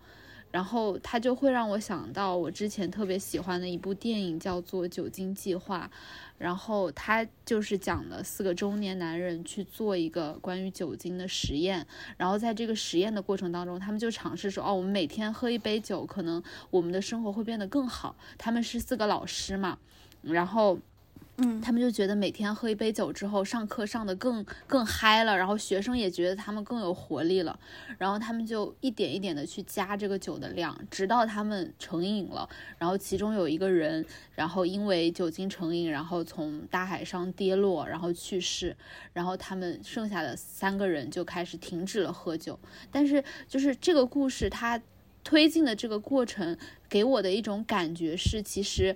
[0.50, 5.90] 然后它就会让我想到我之前特别喜欢的一部电影，叫做《酒精计划》，
[6.38, 11.86] 然后它就是讲的四个中年男人去做一个关于酒精的实验，
[12.16, 18.16] 然后在这个实验的过程当中，他们就尝试说，哦，我们每天喝一杯酒，可能我们的生活会变得更好。
[18.36, 19.78] 他们是四个老师嘛，
[20.22, 20.78] 然后。
[21.42, 27.58] 嗯，他们就觉得每天喝一杯酒之后，上课上的更更嗨了，然后学生也觉得他们更有活力了，
[27.96, 32.46] 然后他们就一点一点的去加这个酒的量，直到他们成瘾了。
[32.76, 38.76] 然后其中有一个人，然后因为酒精成瘾，然后从大海上跌落，然后去世。
[39.14, 42.58] 然后他们剩下的三个人就开始停止了喝酒。
[42.90, 44.78] 但是就是这个故事它
[45.24, 48.94] 推进的这个过程，给我的一种感觉是，其实，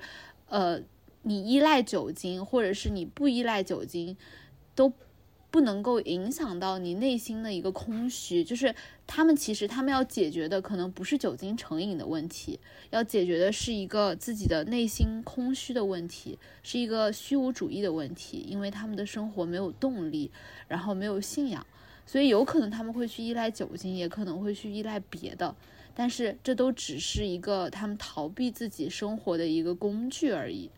[0.50, 0.82] 呃。
[1.24, 4.16] 你依赖酒精，或者是你不依赖酒精，
[4.74, 4.92] 都
[5.50, 8.44] 不能够影响到你内心的一个空虚。
[8.44, 8.74] 就是
[9.06, 12.60] 他们其实他们要解决的可能不是酒精成瘾的问题，
[12.90, 18.44] 要解决的是一个自己的内心空虚的问题，是一个虚无主义的问题。
[18.48, 20.30] 因为他们的生活没有动力，
[20.68, 21.66] 然后没有信仰，
[22.04, 25.54] 所以有可能他们会去依赖酒精，也可能会去依赖别的。
[25.94, 30.68] 但是这都只是一个他们逃避自己生活的一个工具而已。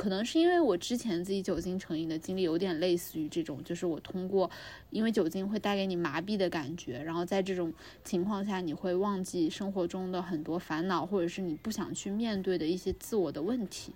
[0.00, 4.50] 可能是因为我之前自己酒精成瘾的经历有点类似于这种，就是我通过，
[4.88, 7.70] 因为酒精会带给你麻痹的感觉，然后在这种
[8.02, 13.92] 情况下，你会忘记生活中的很多烦恼，或者是你不想去面对的一些自我的问题。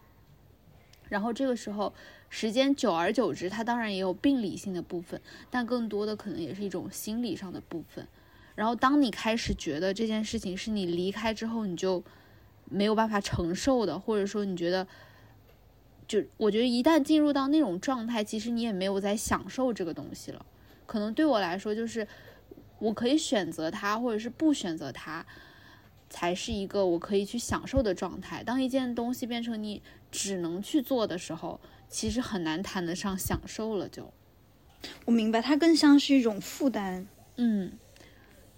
[1.09, 1.95] 然后这个时候，
[2.29, 8.07] 时间久而久之，它当然也有病理性的部分，但更多的可能也是一种心理上的部分。
[8.55, 12.05] 然后当你开始觉得这件事情是你离开之后你就
[12.67, 14.87] 没有办法承受的，或者说你觉得。
[16.07, 20.45] 就我觉得，一旦进入到那种状态，其实你也没有在享受这个东西了。
[20.87, 22.07] 可能对我来说，就是
[22.79, 25.25] 我可以选择它，或者是不选择它，
[26.11, 28.45] 才是一个我可以去享受的状态。
[28.45, 33.89] 当一件东西变成你只能去做的时候，其实很难谈得上享受了。
[33.89, 34.13] 就
[35.07, 37.07] 我明白，它更像是一种负担。
[37.37, 37.73] 嗯。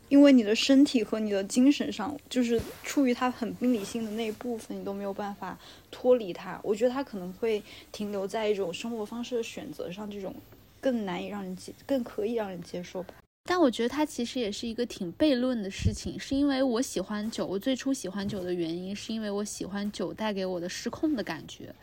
[0.08, 5.58] 因为你的身体和你的精神上，就是出于它很病理性的那一部分，你都没有办法
[5.90, 6.60] 脱离它。
[6.62, 10.34] 我觉得它可能会停留在一种生活方式的选择上，这种
[10.80, 13.14] 更难以让人接，更可以让人接受吧。
[13.48, 21.74] 但我觉得它其实也是一个挺悖论的事情，是因为我喜欢酒，我最初喜欢酒的原因是因为我喜欢酒带给我的失控的感觉，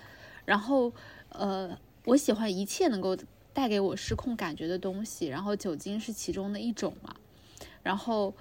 [0.45, 0.91] 然后
[1.29, 3.17] 呃，我喜欢一切能够
[3.53, 7.15] 带给我失控感觉的东西，然后酒精是其中的一种嘛。
[7.83, 8.33] 然后，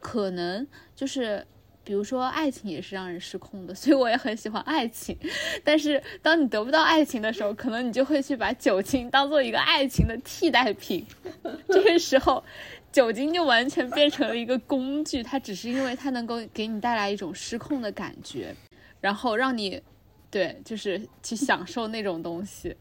[0.00, 1.46] 可能就是，
[1.84, 5.16] 比如说爱情也是让人失控的， 所以我也很喜欢爱情。
[5.62, 11.06] 但是当你得不到爱情的时候，可能你就会去把酒精当做一个爱情的替代品。
[11.68, 12.42] 这个时候，
[12.90, 18.54] 酒精就完全变成了一个工具，它只是因为它能够给你带来一种失控的感觉，
[19.00, 19.82] 然后让你，
[20.30, 22.76] 对，就是去享受那种东西。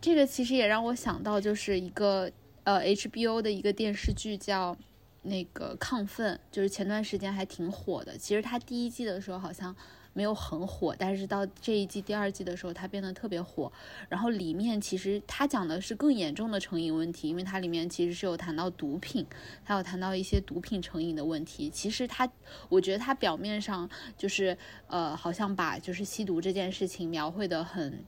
[0.00, 2.30] 这个其实也让我想到，就是一个
[2.64, 4.76] 呃 HBO 的一个电视剧叫。
[5.22, 9.74] 那个亢奋就是前段时间还挺火的，其实它第一季的时候好像
[10.12, 13.70] 没有很火，但是到这一季第二季的时候，它变得特别火。
[14.08, 19.24] 然后里面其实它讲的是更严重的成瘾问题，因为它里面其实是有谈到毒品，
[19.62, 21.70] 还有谈到一些毒品成瘾的问题。
[21.70, 22.28] 其实它，
[22.68, 24.56] 我觉得它表面上就是
[24.88, 28.02] 呃，好像把就是吸毒这件事情描绘的很。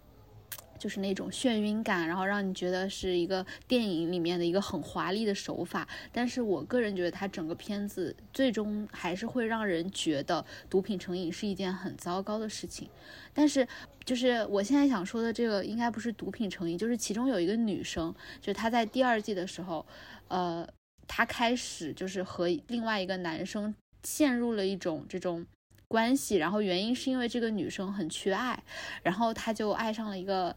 [0.83, 5.87] 就是那种眩晕感，然后让你觉得是一个电影里面的一个很华丽的手法。
[6.11, 12.89] 但是我个人觉得，它整个片子最终还是会让人觉得毒品成瘾是一件很糟糕的事情。
[13.33, 13.65] 但是，
[14.05, 19.87] 就是我现在想说的这个，应该不是毒品成瘾，就是其中有一个女生，就是她在第二季的时候，
[20.27, 20.69] 呃，
[21.07, 25.47] 她开始就是和另外一个男生陷入了一种这种。
[25.93, 28.59] 关系，然后原因是因为这个女生很缺爱，
[29.03, 30.57] 然后她就爱上了一个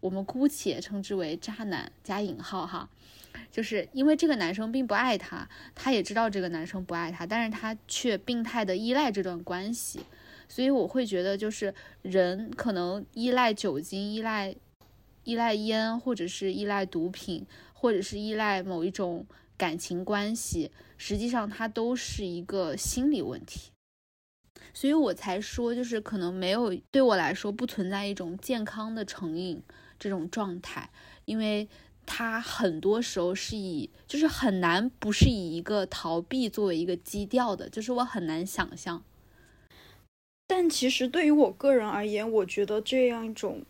[0.00, 2.90] 我们姑且称之为渣男加引号哈，
[3.48, 10.00] 就是因为这个男生并不爱她，她也知道这个男生不爱她，但是她却病态的依赖这段关系，
[10.48, 14.52] 所以我会觉得就是人可能依赖酒精、依赖
[15.22, 19.24] 依赖烟，或者是依赖毒品，或者是依赖某一种
[19.56, 23.71] 感情关系，实际上它都是一个心理问题。
[24.74, 29.62] 所以我才说，就是可能没有对我来说不存在一种健康的成瘾
[29.98, 30.90] 这种状态，
[31.24, 31.68] 因为
[32.06, 39.02] 它很多时候是以就是很难不是以一个逃避作为一个基调的，就是我很难想象。
[40.46, 43.62] 但其实对于我个人而言，我觉得这样一种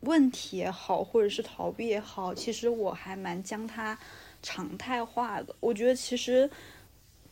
[0.00, 3.98] 问题也好，或者是逃避也好，其实我还蛮将它
[4.42, 5.54] 常态化的。
[5.60, 6.50] 我觉得其实。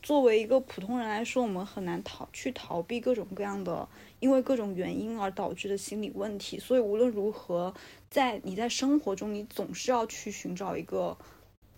[0.03, 3.89] 作为一个普通人来说，我们很难逃去逃避各种各样的
[4.19, 6.59] 因为各种原因而导致的心理问题。
[6.59, 7.73] 所以无论如何，
[8.11, 11.17] 在你在生活中，你总是要去寻找一个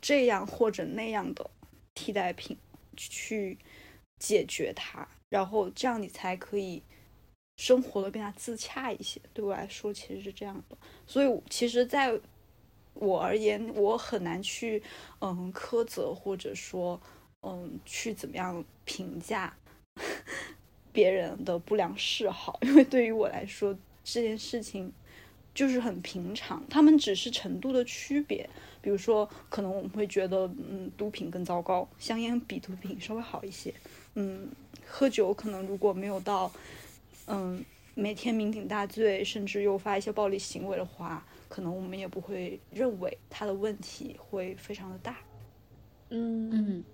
[0.00, 1.50] 这样或者那样的
[1.94, 2.56] 替代品
[2.96, 3.58] 去
[4.18, 6.82] 解决它，然后这样你才可以
[7.58, 9.20] 生活的更加自洽一些。
[9.34, 10.78] 对我来说，其实是这样的。
[11.06, 12.18] 所以其实，在
[12.94, 14.82] 我而言，我很难去
[15.20, 16.98] 嗯苛责或者说。
[17.44, 19.54] 嗯，去怎么样评价
[20.92, 22.59] 别人的不良嗜好？
[22.62, 24.92] 因为对于我来说，这件事情
[25.54, 26.64] 就是很平常。
[26.70, 28.48] 他们只是程度的区别。
[28.80, 33.72] 比如说，可能我们会觉得，嗯，毒品更糟糕，香烟比毒品稍微好一些。
[34.14, 34.46] 嗯，
[34.87, 36.52] 喝酒可能如果没有到，
[37.26, 45.16] 嗯，每天酩酊大醉，甚至诱发一些暴力行为的话，可能我们也不会认为他的问题会非常的大。
[46.11, 46.85] 嗯嗯。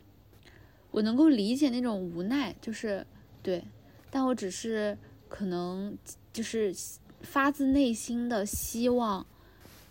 [0.91, 3.07] 我能够理解那种无奈，就是
[3.43, 3.63] 对，
[4.11, 4.97] 但我只是
[5.29, 5.97] 可能
[6.33, 6.75] 就是
[7.23, 9.25] 发自内心的希望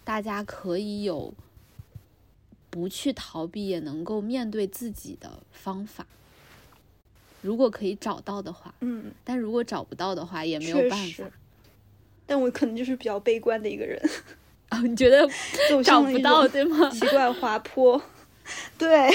[0.03, 1.33] 大家可以有
[2.69, 6.05] 不去逃避，也能够面对自己的方法。
[7.41, 11.23] 如果可以找到的话，嗯，但如果找不到的话，也没有办法。
[12.25, 13.99] 但我可能就是比较悲观的一个人
[14.69, 15.27] 啊，你觉得
[15.83, 16.89] 找不到对吗？
[16.91, 17.99] 奇怪滑坡，
[18.77, 19.09] 对。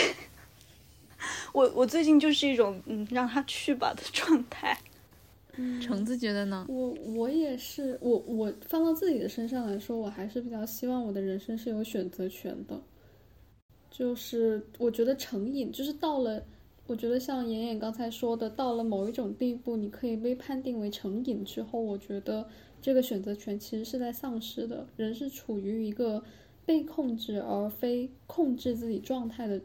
[1.54, 4.76] 我我最近就是一种嗯让他去吧的状态，
[5.80, 6.66] 橙子觉得呢？
[6.68, 12.82] 我我也是，我我放到自己的身上来说，我还是比较希望我的人生是有选择权的。
[13.88, 16.42] 就是我觉得成瘾，就是到了，
[16.88, 22.48] 我觉得像妍妍刚才说的，到了某一种地步，你可以被判定为成瘾之后，我觉得
[22.82, 24.88] 这个选择权其实是在丧失的。
[24.96, 26.24] 人是处于一个
[26.66, 29.60] 被控制而非控制自己状态的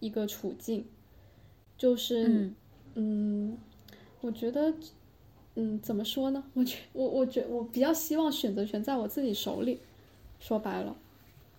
[0.00, 0.84] 一个处境。
[1.76, 2.50] 就是，
[2.94, 3.56] 嗯，
[4.20, 4.72] 我觉得，
[5.56, 6.42] 嗯，怎么说呢？
[6.54, 9.80] 我觉我我觉我比较希望选择权在我自己手里。
[10.40, 10.94] 说白了，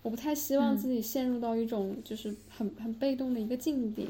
[0.03, 4.09] 我不太希望自己陷入到一种就是很很被动的一个境地。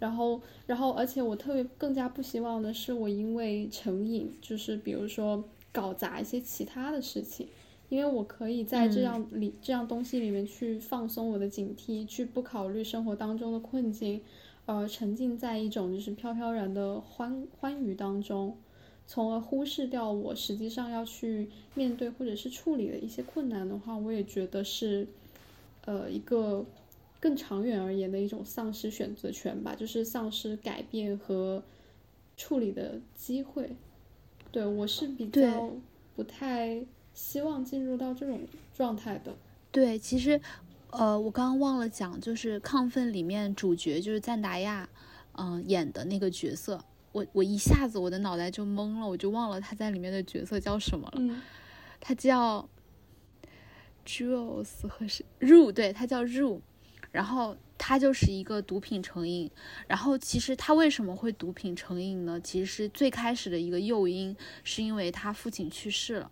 [0.00, 7.46] 然后，然后，而且我特别更加不希望的是，我因为成瘾，就是比如说搞砸一些其他的事情，
[7.88, 14.20] 因为我可以在这样里这样东西里面去放松我的警惕，去不考虑生活当中的困境。
[14.66, 18.56] 呃，沉浸在一种就是飘飘然的欢欢愉当中，
[19.06, 25.06] 从而忽视掉我实际上要去面对或者是处理的一些困难的话，我也觉得是，
[25.84, 26.64] 呃，一个
[27.20, 31.62] 更长远而言的一种丧失选择权吧，就是丧失改变和
[32.36, 33.76] 处理的机会。
[34.50, 35.70] 对我是比较
[36.16, 36.80] 不太
[37.12, 38.40] 希望进入到这种
[38.74, 39.34] 状态的。
[39.70, 40.40] 对，其实。
[40.96, 44.88] 呃，我刚刚忘了讲，就是《亢奋》里面主角就是赞达亚，
[45.32, 51.36] 嗯，演的那个角色，我我一下子我的脑袋就懵了，我就忘了他在里面的角色叫什么了。
[52.00, 52.68] 他叫
[54.06, 56.60] Jules 和是 Ru，对他叫 Ru，
[57.10, 59.50] 然后他就是一个毒品成瘾，
[59.88, 62.40] 然后其实他为什么会毒品成瘾呢？
[62.40, 66.30] 其实最开始的一个诱因是因为他父亲去世了。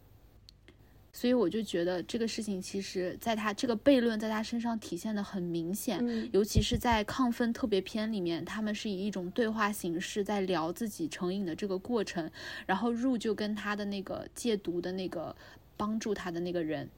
[1.14, 12.30] 所以我就觉得这个事情，其实在他这个悖论在他身上体现的很明显，尤其是在亢奋特别篇里面，他们是以一种对话形式在聊自己成瘾的这个过程，
[12.64, 15.36] 然后入就跟他的那个戒毒的那个
[15.76, 16.88] 帮助他的那个人，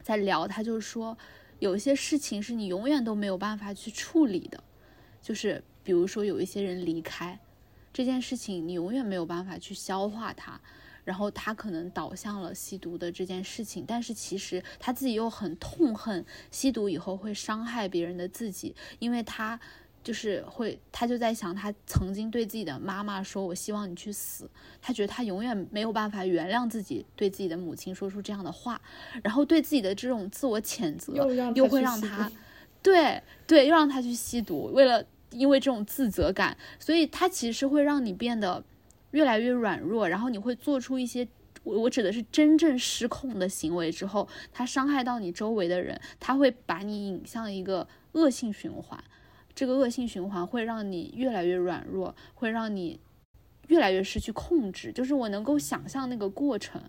[0.00, 1.18] 在聊，他就说
[1.58, 4.62] 有一些事情是你永远都没有办法去处理的，
[5.20, 7.36] 就是比如说有一些人离开
[7.92, 10.60] 这件事情，你永远没有办法去消化它。
[11.04, 19.60] 然后他可能倒向了吸毒的这件事情，但是其实他自己又很痛恨吸毒以后会伤害别人的自己，因为他
[20.02, 24.50] 就是会，他就在想他曾经对自己的妈妈说：“我希望你去死。”
[24.82, 28.80] 他觉得他永远没有办法原谅自己对自己的母亲说出这样的话，
[29.22, 31.14] 然后对自己的这种自我谴责
[31.54, 32.30] 又会让他，
[32.82, 38.62] 对对，又让他去吸毒，为了因为这种自责感，所以他其实会让你变得。
[39.14, 41.26] 越来越软弱，然后你会做出一些，
[41.62, 49.02] 我我指的是真正失控的行为之后，它伤害到你周围的人，它会把你引向一个恶性循环，
[49.54, 52.98] 这个恶性循环会让你越来越软弱，会让你
[53.68, 54.90] 越来越失去控制。
[54.90, 56.82] 就是我能够想象那个过程，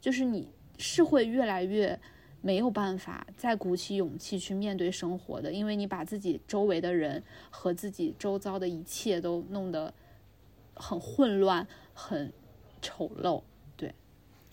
[0.00, 0.48] 就是你
[0.78, 1.96] 是会越来越
[2.40, 9.94] 没有办法再鼓起勇气去面对生活的，因为你把自己周围的人和自己周遭的一切都弄得。
[10.74, 12.32] 很混乱，很
[12.80, 13.42] 丑陋。
[13.76, 13.94] 对，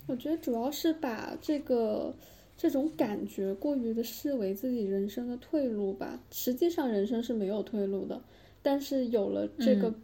[0.06, 2.14] 我觉得主要是把这个
[2.56, 6.22] 这种感觉过于的视为自己人生的退路吧。
[6.30, 8.20] 实际上，人生是没有退路的。
[8.62, 9.94] 但是有了这个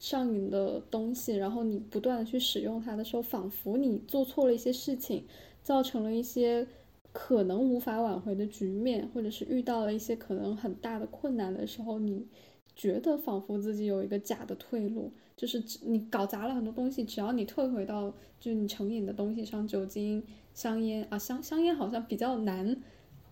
[0.00, 5.24] 上瘾的东西，然后你不断的去使用它的时候，仿佛你做错了一些事情，
[5.62, 6.66] 造成了一些
[7.12, 12.26] 可能无法挽回的局面，或者是遇到了一些可能很大的困难的时候，你
[12.74, 15.12] 觉得仿佛自己有一个假的退路。
[15.40, 20.22] 就是你搞砸了很多东西，只要你退回到就你成瘾的东西上，酒精、
[20.52, 22.76] 香烟啊，香香烟好像比较难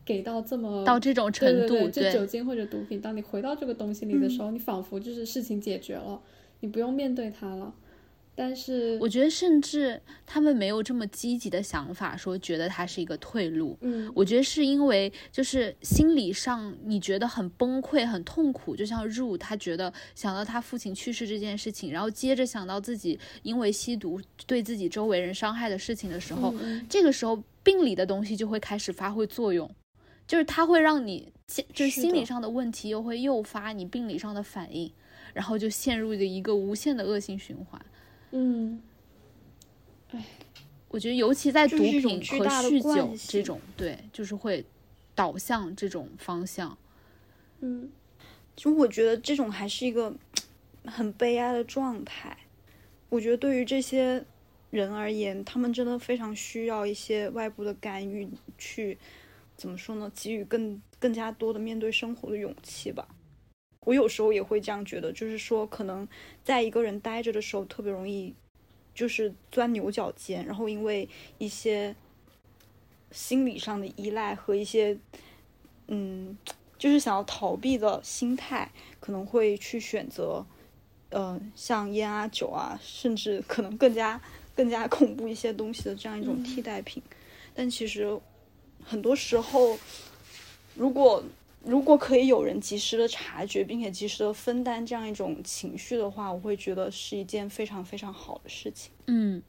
[0.07, 1.91] 给到这么到这种程度。
[1.91, 6.19] 就酒精或者毒品，当你回到这个东西里的时候，你仿佛就是事情解决了，
[6.61, 7.75] 你不用面对它了。
[8.41, 13.76] 但是我觉得，甚至他们没有这么积极的想法，说觉得它是一个退路。
[13.80, 26.55] 嗯，我觉得是因为就是心理上你觉得很崩溃、很痛苦，就像入他觉得想到他父亲去世这件事情，然后接着想到自己因为吸毒对自己周围人伤害的事情的时候，
[26.89, 29.68] 这个时候病理的东西就会开始发挥作用，
[30.28, 31.32] 就是它会让你
[31.74, 34.93] 就是心理上的问题又会诱发你病理上的反应，
[35.34, 37.84] 然后就陷入的一个无限的恶性循环。
[38.31, 38.81] 嗯，
[40.11, 40.24] 哎，
[40.89, 44.64] 我觉得尤其在毒品和酗酒这种，对，就是会
[45.14, 46.76] 导向这种方向。
[47.61, 47.89] 嗯，
[48.57, 50.14] 其实我觉得这种还是一个
[50.85, 52.37] 很悲哀的状态。
[53.09, 54.24] 我觉得对于这些
[54.70, 58.99] 人而言，他们真的非常需要一些外部的干预，去
[59.57, 60.12] 怎么说呢？
[60.14, 63.09] 给予更更加多的面对生活的勇气吧。
[63.85, 66.07] 我有时候也会这样觉得，就是说，可能
[66.45, 68.35] 在一个人待着的时候，特别容易
[68.95, 71.09] 就是钻牛角尖，然后因为
[71.39, 71.95] 一些
[73.11, 74.99] 心理上的依赖和一些
[75.87, 76.37] 嗯，
[76.76, 78.70] 就是想要逃避的心态，
[79.01, 80.45] 可能会去选择，
[81.09, 84.20] 呃，像烟啊、酒啊，甚至可能更加
[84.55, 87.03] 更加恐怖一些东西的这样一种替代品。
[87.55, 88.20] 但其实
[88.85, 89.79] 很多时候，
[90.74, 91.24] 如果
[91.65, 98.93] 如果可以有人及时的察觉，并且及时的分担这样一种情绪的话，我会觉得是一件非常非常好的事情。
[99.07, 99.43] 嗯，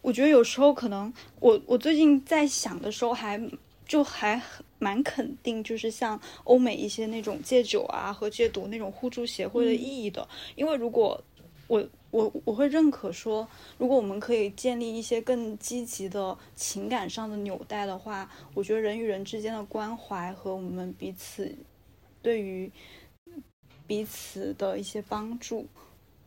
[0.00, 3.40] 我觉得有时候可能我我最近在想的时候，还
[3.86, 4.40] 就还
[4.78, 11.22] 蛮肯定，就是像欧美一些那种戒酒啊和戒毒那种互助协会的意义的，因为如果
[11.66, 11.86] 我。
[12.12, 13.48] 我我会认可说，
[13.78, 21.56] 如果我们可以建立一些更积极的情感上的纽带的话，我觉得人与人之间的关怀和我们彼此
[22.20, 22.70] 对于
[23.86, 25.66] 彼此的一些帮助，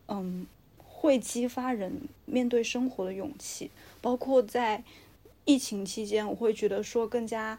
[0.08, 3.70] 嗯，会激发人面对生活的勇气。
[4.02, 4.82] 包括在
[5.44, 7.58] 疫情期间，我会觉得说更加。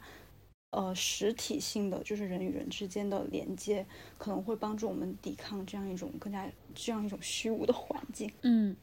[0.69, 3.85] 呃，实体性的就是人与人之间的连接，
[4.17, 8.29] 可能会帮助我们抵抗这样一种更加这样一种虚无的环境。
[8.41, 8.75] 嗯，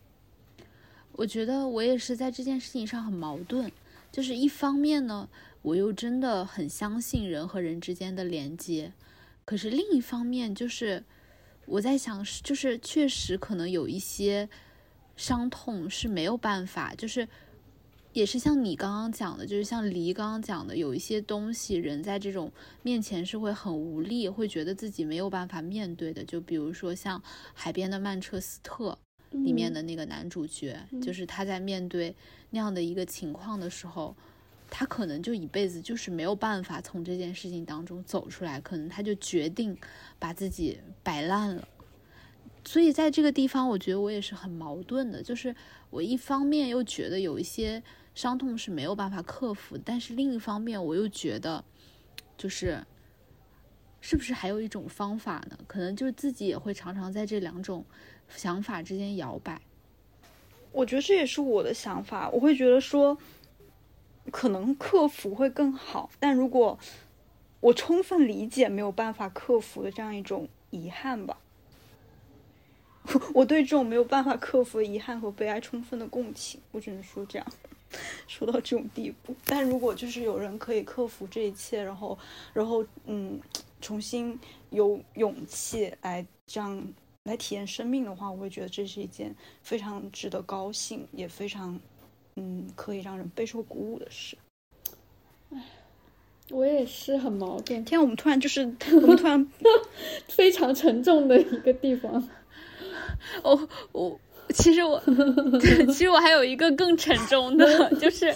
[1.13, 3.71] 我觉得我也是在这件事情上很矛盾，
[4.11, 5.29] 就是一方面呢，
[5.61, 8.93] 我又真的很相信人和人之间的连接，
[9.45, 11.05] 可是另一方面就是
[11.67, 14.49] 我在想，就是确实可能有一些
[15.17, 17.29] 伤痛是没有办法，就是。
[18.15, 22.51] 也是像你刚刚讲的，就是像黎刚刚讲的，有一些东西人在这种
[22.83, 26.25] 面前是会很无力，会觉得自己没有办法面对的。
[26.25, 27.19] 就比如说像
[27.53, 28.97] 《海边的曼彻斯特》
[29.45, 32.15] 里面的那个男主角，就是他在面对
[32.51, 34.15] 那样的一个情况的时候，
[34.71, 39.77] 他可能就一辈子就是没有办法从这件事情当中走出来，可能他就决定
[40.21, 41.67] 把自己摆烂了。
[42.65, 45.53] 所以在这个地方，我觉得我也是很矛盾的，就是
[45.91, 47.83] 我一方面又觉得有一些
[48.15, 51.65] 伤痛是没有办法克服，但是另一方面我又觉得，
[52.37, 52.85] 就是
[54.01, 55.59] 是不是还有一种方法呢？
[55.67, 57.85] 可能就是自己也会常常在这两种
[58.29, 59.61] 想法之间摇摆。
[60.73, 63.17] 我觉得这也是我的想法，我会觉得说，
[64.31, 66.79] 可能克服会更好，但如果
[67.61, 71.39] 我充分理解没有办法克服的这样一种遗憾吧。
[73.35, 77.47] 我对这种没有办法克服的遗憾和悲哀充分的共情，我只能说这样，
[78.27, 79.35] 说到这种地步。
[79.45, 82.19] 但如果就是有人可以克服这一切，然后，
[82.53, 83.41] 然后，嗯，
[83.81, 84.39] 重新
[84.71, 86.87] 有勇气来这样
[87.25, 91.79] 来体验生命的话，我会觉得这是一件非常值得高兴，也非常，
[92.37, 94.37] 嗯，可以让人备受鼓舞的事。
[95.51, 95.63] 唉，
[96.51, 97.85] 我也是很矛盾。
[97.85, 98.61] 天，我们突然就是，
[98.93, 99.47] 我们突然
[100.29, 102.29] 非常沉重的一个地方。
[103.43, 104.21] 哦，我
[104.55, 105.03] 其实我
[105.89, 108.33] 其实我还有一个更沉重的， 就是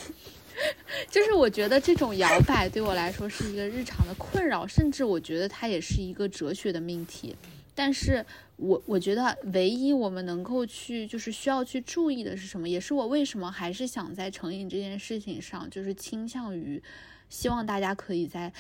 [1.09, 7.35] 就是我觉得这种摇摆对我来说是一个日常的困扰，甚至我觉得它也是一个哲学的命题。
[7.75, 8.25] 但是
[8.57, 16.83] 我我觉得唯一我们能够去就是需要去注意的是什么，也是我为什么还是想在成瘾这件事情上，就是倾向于
[17.29, 18.53] 希望大家可以在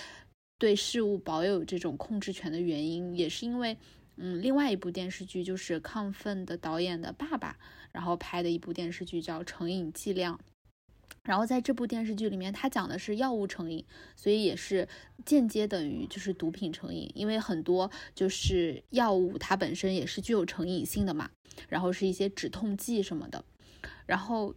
[0.56, 3.76] 对事物保有这种控制权的原因，也是因为。
[4.20, 7.56] 嗯，另外一部电视剧就是亢奋的导演的爸爸，
[7.92, 10.34] 然后拍的一部电视剧叫《成瘾剂量》，
[11.22, 13.84] 然后在这部电视剧里面，他讲的是药物成瘾，
[14.16, 14.88] 所以也是
[15.24, 21.30] 间接等于就是毒品成瘾，因为很多就是药物它本身也是具有成瘾性的嘛，
[21.68, 23.44] 然后是一些止痛剂什么的，
[24.06, 24.54] 然后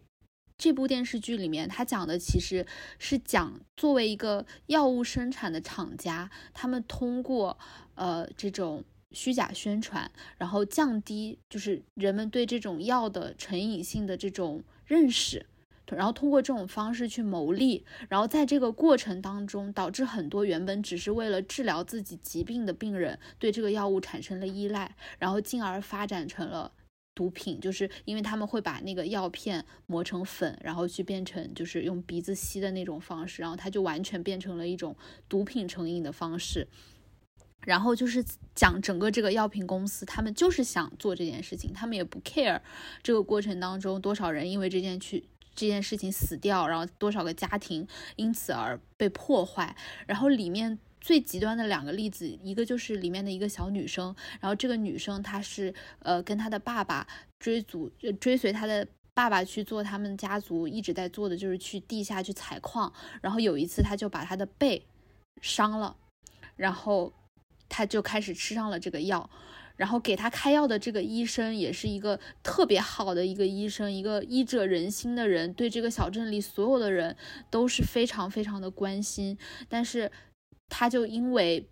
[0.57, 2.65] 这部电视剧里面他讲的其实
[2.97, 7.59] 是讲作为一个药物生产的厂家，他们通过
[7.93, 8.83] 呃这种。
[9.11, 15.45] 虚假宣传，然后降低就是人们对这种药的成瘾性的这种认识，
[15.87, 26.71] 然后通过这种方式去牟利，然后在这个过程当中，导致很多原本只是为了治疗自己疾病的病人对这个药物产生了依赖，然后进而发展成了
[27.13, 34.95] 毒品，就是因为他们会把那个药片磨成粉，然后去变成就是用鼻子吸的那种方式，然后它就完全变成了一种
[35.27, 36.65] 毒品成瘾的方式。
[37.63, 42.59] 然后就是讲整个这个药品公司，他们就是想做这件事情，他们也不 care
[43.03, 49.75] 这个过程当中多少人因为这件去这件事情死掉，然后多少个家庭因此而被破坏。
[50.07, 57.05] 然后里面最极端的两个例子，一个就是里面的一个小女生，然后这个女生她是呃跟她的爸爸
[57.39, 62.91] 追逐追随她的爸爸去做他们家族一直在做的就是去地下去采矿，
[63.21, 64.83] 然后有一次她就把她的背
[65.41, 65.95] 伤了，
[66.55, 67.13] 然后。
[67.71, 69.29] 他就开始吃上了这个药，
[69.77, 77.15] 然后给他开药的这个医生也是一个特别好的一个医生，一个医者仁心的人，对这个小镇里所有的人
[77.49, 79.37] 都是非常非常的关心。
[79.69, 80.11] 但是
[80.67, 81.67] 他就因为。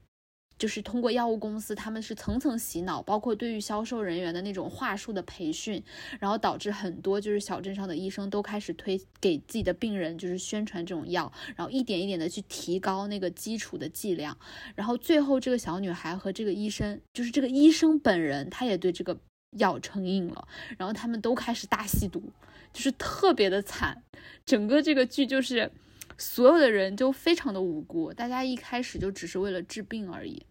[0.59, 5.81] 就是通过药物公司，他们是层层洗脑，包括对于销售人员的那种话术的培训，
[6.19, 14.37] 然后导致很多就是小镇上的医生都开始推给自己的病人，就是宣传这种药，然后一点一点的去提高那个基础的剂量，
[14.75, 19.17] 然后最后这个小女孩和这个医生，就是这个医生本人，他也对这个
[19.57, 20.45] 药成瘾了，
[20.77, 22.21] 然后他们都开始大吸毒，
[22.73, 24.03] 就是特别的惨，
[24.45, 25.71] 整个这个剧就是
[26.17, 30.45] 所有的人就非常的无辜，大家一开始就只是为了治病而已。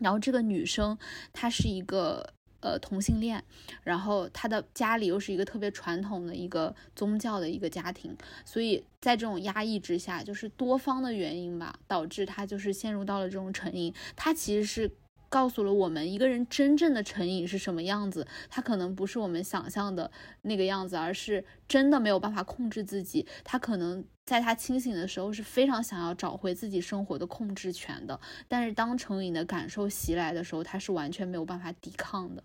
[0.00, 0.96] 然后这个女生
[1.32, 3.42] 她是一个呃同性恋，
[3.82, 13.94] 然后她的家里又是一个特别传统的一个宗教的一个家庭，所以在这种压抑之下，就是多方的原因吧，导致她就是陷入到了这种成瘾。
[14.14, 14.90] 她其实是。
[15.28, 20.10] 告诉了我们一个人真正的成瘾是什么样子，他可能不是我们想象的
[20.42, 23.26] 那个样子，而是真的没有办法控制自己。
[23.44, 32.42] 他可能在他清醒的时候是非常想要找回自己生活的控制权的，但是当成瘾的感受袭来的时候，他是完全没有办法抵抗的。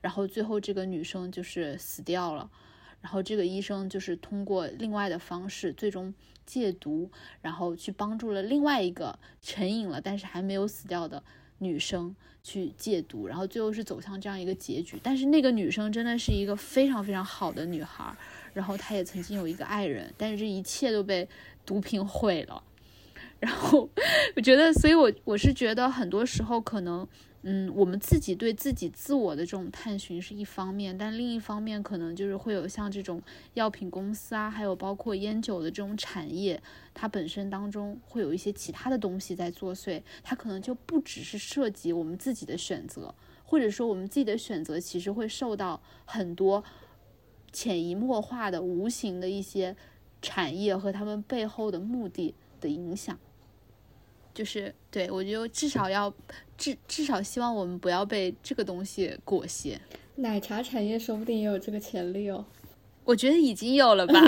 [0.00, 2.50] 然后最后这个女生就是死掉了，
[3.00, 6.14] 然后这个医生就是通过另外的方式最终
[6.46, 7.10] 戒毒，
[7.42, 11.22] 然后去帮助了另外一个成瘾了但是还没有死掉的。
[11.60, 14.98] 女生去戒毒，然后最后是走向这样一个结局。
[15.02, 18.14] 但是那个女生真的是一个非常非常好的女孩，
[18.52, 21.26] 然后她也曾经有一个爱人，但是这一切都被
[21.64, 22.62] 毒品毁了。
[23.40, 23.88] 然后
[24.36, 27.06] 我觉得，所以我我是觉得很多时候可能。
[27.42, 33.22] 嗯，我们自己对自己自我的这种探寻是一方面，但另一方面可能就是会有像这种
[33.54, 36.62] 药品公司啊，还有包括烟酒的这种产业，
[36.92, 46.62] 它本身当中会有一些其他的东西在作祟，它可能就不只是涉及我们自己的选择，或者说我们自己的选择其实会受到很多
[47.52, 49.74] 潜移默化的、无形的一些
[50.20, 53.18] 产业和他们背后的目的的影响。
[54.34, 56.12] 就是对我觉得至少要
[56.56, 59.80] 至至少希望我们不要被这个东西裹挟。
[60.16, 62.44] 奶茶产业说不定也有这个潜力哦。
[63.04, 64.20] 我觉得已经有了吧？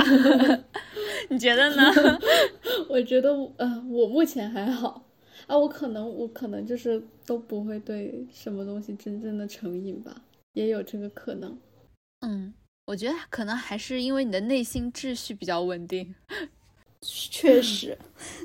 [1.28, 1.92] 你觉得呢？
[2.88, 5.04] 我觉得，呃，我目前还好
[5.46, 10.22] 啊，我可能，我可能就是都不会对什么东西真正的成瘾吧，
[10.54, 11.56] 也有这个可能。
[12.20, 12.54] 嗯，
[12.86, 16.14] 我觉得可能还是因为你的内心秩序比较稳定。
[17.02, 17.98] 确实，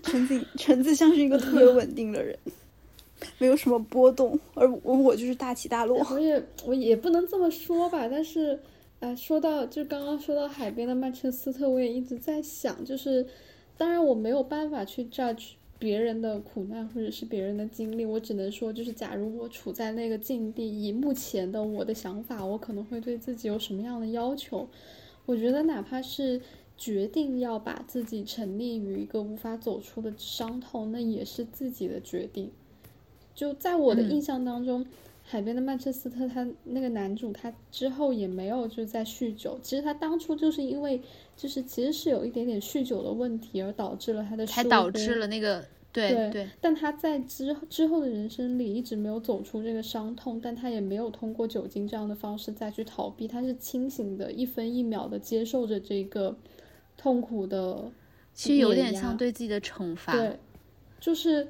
[0.04, 2.38] 橙子橙子像是一个特别稳定的人，
[3.38, 6.06] 没有什么波动，而我我就是大起大落。
[6.12, 8.60] 我也我也不能这么说吧，但是。
[9.00, 13.24] 哎，说到就刚刚说到海边的曼彻斯特，我也一直在想，就是
[13.78, 24.68] 当然我没有办法去 judge 别人的苦难或者是别人的经历，我只能说，就是假如我处在那个境地，以目前的我的想法，我可能会对自己有什么样的要求？
[25.28, 26.42] 我觉得哪怕是
[26.78, 32.52] 决定要把自己沉溺于一个无法走出的伤痛，那也是自己的决定。
[33.34, 34.86] 就在我的印象当中。
[35.30, 39.60] 海边的曼彻斯特，他那个男主，他之后也没有就在酗酒。
[39.62, 41.02] 其实他当初就是因为，
[41.36, 45.62] 就是其实是有一点点酗酒的问题，而导致了他的，才导致了那个，
[45.92, 46.48] 对对。
[46.62, 56.38] 但他在之之后的人生里一直没有走出这个伤痛，但他也没有通过酒精这样的方式再去逃避，他是清醒的，一分一秒的接受着这个
[56.98, 57.90] 痛苦的，
[58.34, 60.12] 其实有点像对自己的惩罚。
[60.12, 60.38] 对，
[61.00, 61.48] 就是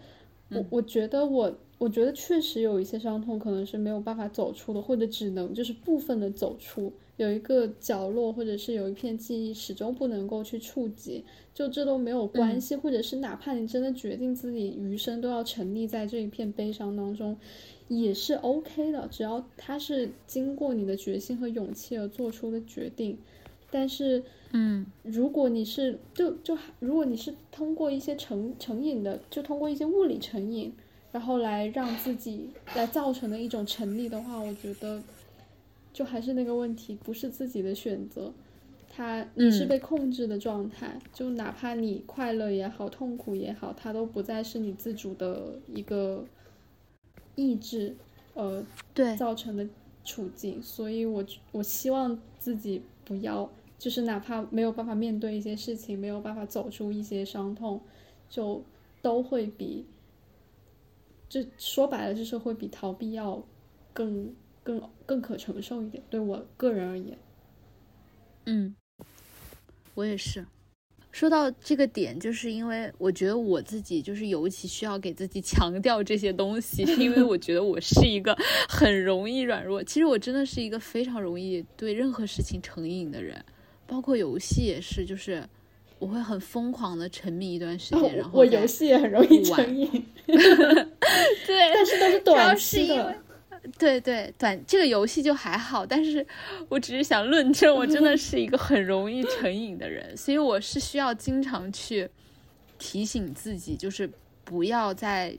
[0.49, 1.57] 我我觉得我。
[1.79, 11.23] 我觉得确实有一些伤痛可能是没有办法走出的，或者只能就是部分的走出，有一个角落或者是有一片记忆始终不能够去触及，
[11.53, 17.37] 就这都没有关系，或者是哪怕你真的决定自己余生都要沉溺在这一片悲伤当中，
[17.89, 23.19] 也是 OK 的，只要它是经过你的决心和勇气而做出的决定。
[23.69, 30.73] 但是，嗯，如果你是就就如果你是通过一些成成瘾的，就通过一些物理成瘾。
[31.09, 35.01] 然后来让自己来造成的一种沉溺的话，我觉得
[35.91, 38.31] 就还是那个问题，不是自己的选择，
[38.89, 46.25] 他你是被控制的状态，就哪怕你快乐也好，痛苦也好，它都不再是你自主的一个
[47.35, 47.95] 意志，
[48.35, 48.63] 呃，
[48.93, 49.65] 对造成的
[50.03, 50.61] 处境。
[50.61, 57.81] 所以我我希望自己不要，就是哪怕没有办法面对一些事情，没有办法走出一些伤痛，
[58.29, 58.63] 就
[59.01, 59.85] 都会比。
[61.29, 63.43] 这说白了就是会比逃避要
[63.93, 67.17] 更更更可承受一点，对我个人而言。
[68.45, 68.75] 嗯，
[69.93, 70.45] 我也是。
[71.11, 78.37] 说到这个点，就是因为我觉得我自己就是尤其需要给自己强调这些东西，因为我觉得我是一个
[78.69, 79.83] 很容易软弱。
[79.83, 83.43] 其实我真的是一个非常容易对任何事情成瘾的人，
[83.87, 85.43] 包括游戏也是，就是。
[85.99, 89.89] 我会很疯狂的沉迷一段时间，然后我游戏也很容易成瘾，
[90.27, 93.15] 对，但是都是短期的，
[93.79, 96.23] 对对，短这个游戏就还好，但是
[96.69, 102.07] 我只是想论证，我真的是一个很容易成瘾的人，所以我是需要经常去
[102.77, 104.07] 提醒自己，就是
[104.43, 105.35] 不要在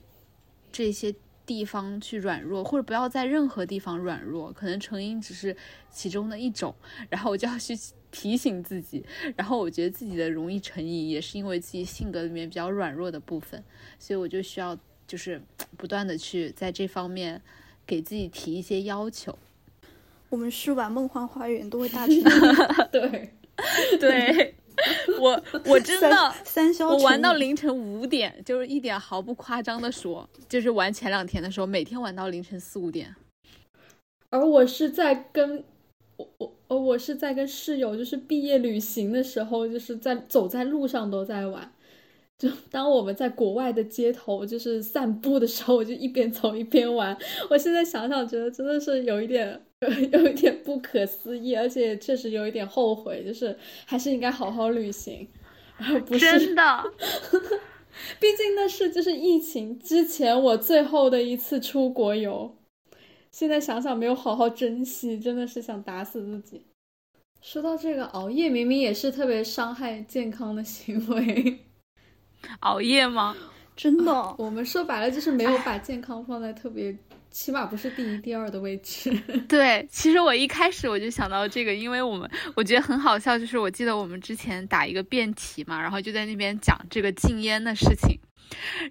[0.73, 5.55] 这些地方去软弱，或者不要在任何地方软弱，可能成瘾只是
[5.89, 6.75] 其中的一种，
[7.09, 7.73] 然后我就要去。
[8.11, 9.03] 提醒自己，
[9.35, 13.63] 然后我觉得自己的容易成瘾，也是因为自己性格里面比较软弱的部分，
[13.97, 15.41] 所以我就需要就是
[15.77, 17.41] 不断的去在这方面
[17.85, 19.37] 给自己提一些要求。
[20.29, 22.15] 我们是玩梦幻花园都会大成
[22.91, 23.33] 对，
[23.99, 24.55] 对
[25.19, 33.15] 我 我真的三消，我玩到凌晨五点，就是一点毫不夸张的说，就是玩前两天的时候，每天玩到凌晨四五点，
[34.29, 35.63] 而我是在跟。
[36.17, 41.71] 我我呃，我是在跟室友，就是毕业旅行的时候，就是在走在路上都在玩。
[42.37, 47.17] 就当我们在国外的街头就是散步的时候，我就一边走一边玩。
[47.49, 49.59] 我现在想想，觉得真的是有一点
[50.13, 55.27] 有一点不可思议，而且确实有一点后悔，就是还是应该好好旅行，
[55.79, 56.83] 而不是真的。
[58.21, 62.55] 毕竟那是就是疫情之前我最后的一次出国游。
[63.31, 66.65] 现在想想没有好好珍惜，真的是想打死自己。
[67.41, 71.59] 说到这个熬夜，明明也是特别伤害健康的行为。
[72.61, 73.35] 熬夜吗？
[73.75, 76.93] 真的，我们说白了就是没有把健康放在特别，
[77.31, 79.09] 起码不是第一、第二的位置。
[79.47, 88.19] 对，其实我一开始我就想到这个，因为我们我觉得很好笑，就是我记得我们之前打一个辩题嘛，然后就在那边讲这个禁烟的事情。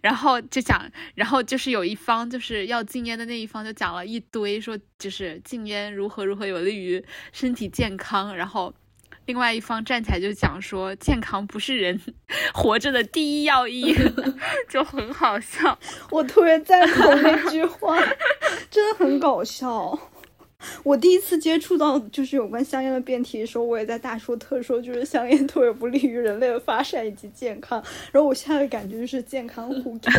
[0.00, 8.74] 然后就讲，然后就是有一方就是要禁烟的那一方就讲了一堆，说就是禁烟如何如何有利于身体健康，然后
[9.26, 12.00] 另外一方站起来就讲说健康不是人
[12.54, 13.94] 活着的第一要义，
[14.68, 15.78] 就很好笑。
[16.10, 17.98] 我特别赞同那句话，
[18.70, 19.98] 真的很搞笑。
[20.84, 27.82] 我第一次接触到就是有关香烟的辩题的时候，我也在大说特说，就是香烟特别不利于人类的发展以及健康。
[28.10, 30.10] 然后我现在的感觉就是健康 互补，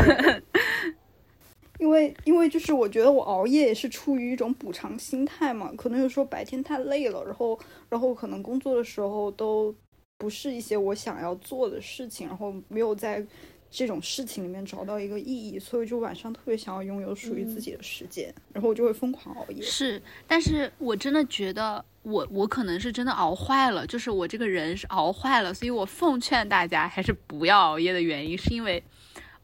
[1.79, 7.59] 因为因为就是我觉得我熬夜也是出于一种补偿心态嘛，可能有时候白天太累了，然后
[7.89, 9.73] 然后可能工作的时候都
[10.17, 13.25] 不是一些我想要做的事情，然后没有在。
[13.71, 19.61] 这种事情里面找到一个意义，所以就晚上特别想要拥有属于自己的时间，然后我就会疯狂熬夜。
[19.61, 28.83] 是，但是我真的觉得我我可能是真的熬坏了，就是我这个人是熬坏了，所以我奉劝大家还是不要熬夜的原因，是因为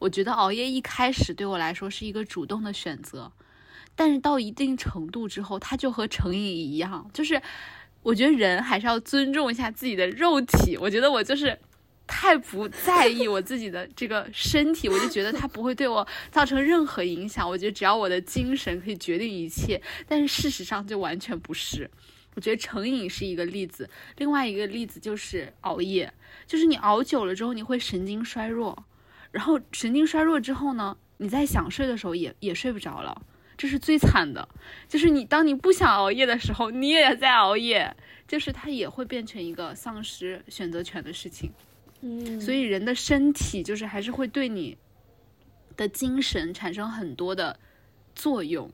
[0.00, 3.30] 我觉得熬夜一开始对我来说是一个主动的选择，
[3.94, 7.40] 但是到一定程度之后，它就和成瘾一样，就是
[8.02, 10.76] 我觉得人还是要尊重一下自己的肉体。
[10.76, 11.56] 我觉得我就是。
[12.06, 17.48] 太不在意我自己的这个身体，我就觉得它不会对我造成任何影响。
[17.48, 21.90] 我觉得只要我的精神可以决定一切，但是事实上就完全不是。
[22.34, 23.88] 我觉得成瘾是一个例子，
[24.18, 26.12] 另外一个例子就是熬夜，
[26.46, 28.84] 就是你熬久了之后你会神经衰弱，
[29.30, 33.22] 然后神经衰弱之后呢，你在想睡的时候也也睡不着了，
[33.56, 34.46] 这是最惨的。
[34.86, 37.96] 就是你当你不想熬夜的时候，你也在熬夜，
[38.28, 41.50] 就是它也会变成一个丧失选择权的事情。
[42.06, 44.76] 嗯，所以人的身体就是还是会对你
[45.76, 47.58] 的精神产生很多的
[48.14, 48.70] 作用，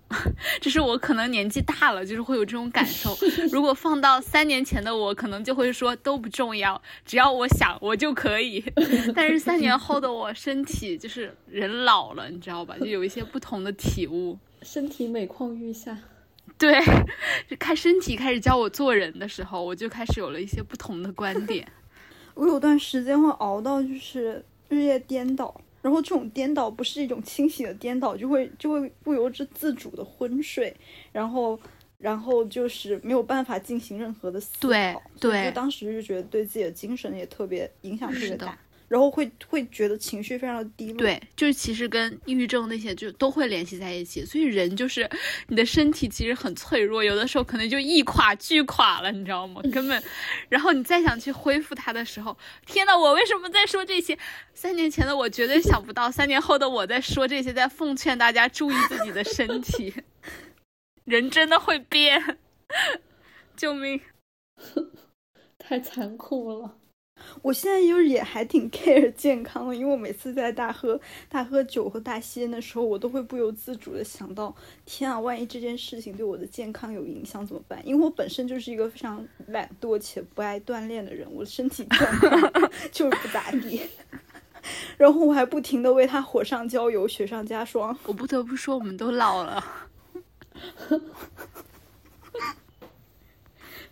[0.61, 3.17] 这是我可能年纪大了，就是会有这种感受。
[3.51, 8.63] 如果放到三年前的我，可能就会说都不重要，只要我想我就可以。
[9.17, 12.77] 但是三年后的我，身体就是人老了，你知道吧？
[12.79, 15.99] 就有一些不同的体悟，身体每况愈下。
[16.57, 16.81] 对，
[17.49, 21.67] 就开身体开始教我做人的时候，我就开始有了一些不同的观点。
[22.35, 30.75] 我有段时间会熬到就是日夜颠倒，然后这种颠倒不是一种清醒的颠倒，就会就会不由自自主的昏睡，
[31.13, 31.59] 然后
[31.99, 38.59] 然后就是没有办法进行任何的思考，对，就当时就觉得对自己的精神也特别影响特别大。
[38.93, 45.09] 然后会会觉得情绪非常的低落，对，就是其实跟抑郁症那些就都会联系在一起，所以人就是
[45.49, 49.63] 你的身体其实很脆弱，有的时候可能就一垮巨垮了，你知道吗？
[49.73, 50.03] 根本，
[50.51, 52.37] 然后你再想去恢复它的时候，
[52.67, 54.19] 天呐，我为什么在说这些？
[54.53, 59.95] 三年前的我绝对想不到，三年后的我在说这些，在奉劝大家注意自己的身体，
[61.07, 62.37] 人真的会变，
[63.57, 63.99] 救命，
[65.59, 66.77] 太残酷了。
[67.41, 74.55] 我现在就是也还挺 care 健康的，因为我每次在大喝大喝酒和大吸烟的时候，我都会不由自主的想到，
[74.85, 77.81] 天啊，万一这件事情对我的健康有影响怎么办？
[77.87, 83.81] 因为我本身就是一个非常懒惰且不爱锻炼的人，我的身体状况 就是不咋地，
[84.97, 87.97] 然后我还不停的为他火上浇油，雪上加霜。
[88.05, 89.65] 我不得不说，我们都老了。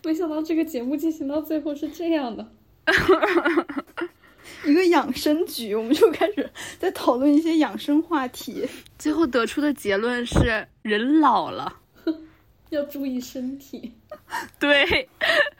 [0.03, 2.51] 没想到这个节目进行到最后是这样的。
[4.65, 8.67] 一个养生局，我们就开始在讨论一些养生话题，
[8.97, 11.79] 最后得出的结论是人老了
[12.69, 13.93] 要注意身体，
[14.59, 15.09] 对，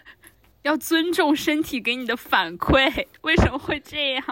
[0.63, 3.07] 要尊重身体给你的反馈。
[3.21, 4.23] 为什么会这样？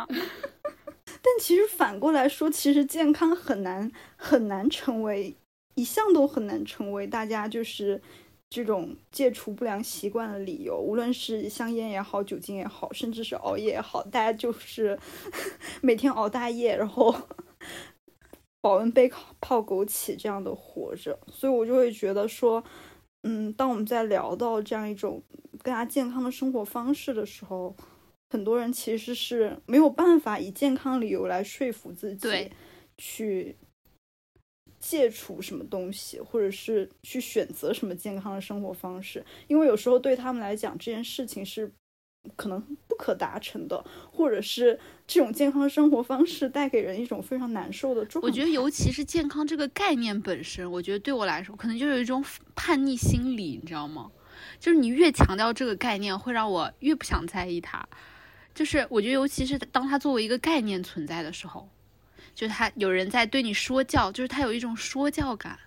[1.21, 5.35] 但其实反过来说，其实健康很难很难成为
[5.75, 8.01] 一向都很难成为大家就是。
[8.49, 14.97] 这种戒除不良习惯的理由，无论是香烟也好，酒精也好，甚至是熬夜也好，大家就是
[15.81, 17.13] 每天熬大夜，然后
[18.59, 21.19] 保温杯泡枸杞这样的活着。
[21.27, 22.63] 所以我就会觉得说，
[23.21, 25.21] 嗯，当我们在聊到这样一种
[25.61, 27.75] 更加健康的生活方式的时候，
[28.31, 32.51] 很多人其实是没有办法以健康理由来说服自己
[32.97, 33.55] 去。
[34.89, 41.71] 戒除什么东西，或者是去选择什么健康的生活方式，因为有时候对他们来讲，这件事情是
[42.35, 48.01] 可能不可达成的，或者是这种健康生活方式带给人一种非常难受的。
[48.19, 52.25] 我觉得，尤其是健康这个概念本身，我觉得对我来说，可能就有一种
[52.55, 54.09] 叛逆心理，你知道吗？
[54.59, 57.87] 就是你越强调这个概念，会让我越不想在意它。
[58.55, 61.69] 就是我觉得，尤其是当它作为一个概念存在的时候。
[62.39, 65.59] 就他有人在对你说教，就是他有一种说教感。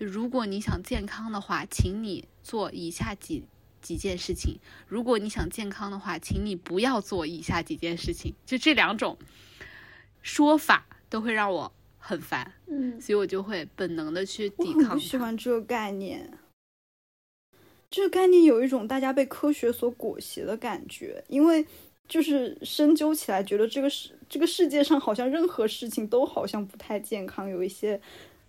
[0.00, 3.44] 就如果你想健康的话，请你做以下几
[3.82, 4.54] 几件事情；
[4.88, 8.34] 如果你想健康的话，请你不要做以下几件事情。
[8.46, 9.18] 就这两种
[10.22, 14.94] 说法都会让我很烦，嗯，所以我就会本能的去抵抗它。
[14.94, 16.38] 不喜欢这个概念。
[17.90, 21.66] 这个概念有一种大家被科学所裹挟的感觉，因为
[22.08, 28.00] 就是深究起来，觉得这个世这个世界上好像任何事情都好像不太健康，有一些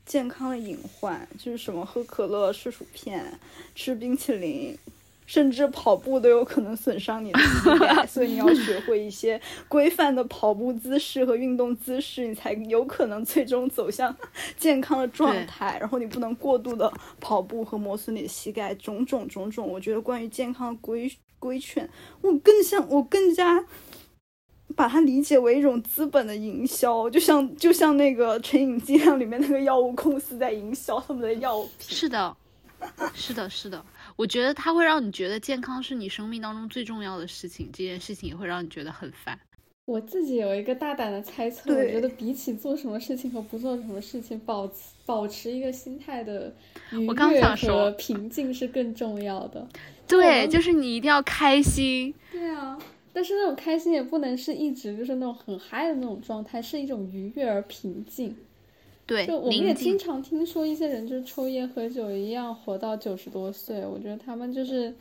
[0.05, 3.39] 健康的隐患，就是什么喝可乐、吃薯片、
[3.75, 4.75] 吃冰淇淋，
[5.25, 14.15] 甚至跑步都有可能损伤你的膝盖，所以你要 学会一些规范的跑步姿势和运动姿势，你才有可能最终走向
[14.57, 15.77] 健康的状态。
[15.79, 19.67] 然后你不能过度的跑步和磨损你的膝盖，种种种种。
[19.67, 21.87] 我觉得关于健康的规规劝，
[22.21, 23.63] 我更像我更加。
[24.75, 31.71] 把它理解为一种资本的营销，就像就像那个《成瘾剂量》里面那个药物公司在营销他们的药品。
[31.79, 32.35] 是的，
[33.13, 33.83] 是的，是的。
[34.15, 39.39] 我觉得它会让你觉得健康是你生命当中最重要的事情，这件事情也会让你觉得很烦。
[39.85, 44.73] 我自己有一个大胆的猜测，我觉得比起做什么事情和不做什么事情，保持
[45.05, 46.53] 保持一个心态的
[46.91, 49.65] 愉我刚悦想说和平静是更重要的。
[50.05, 52.13] 对，就是你一定要开心。
[52.31, 52.77] 对啊，
[53.17, 58.35] 但是那种开心也不能是一直就是那种很嗨的那种状态，是一种愉悦而平静。
[59.07, 59.73] 对就，我们也。
[59.73, 64.93] 经常听说一些人就是抽烟喝酒一样活到九十多岁，我觉得他们就是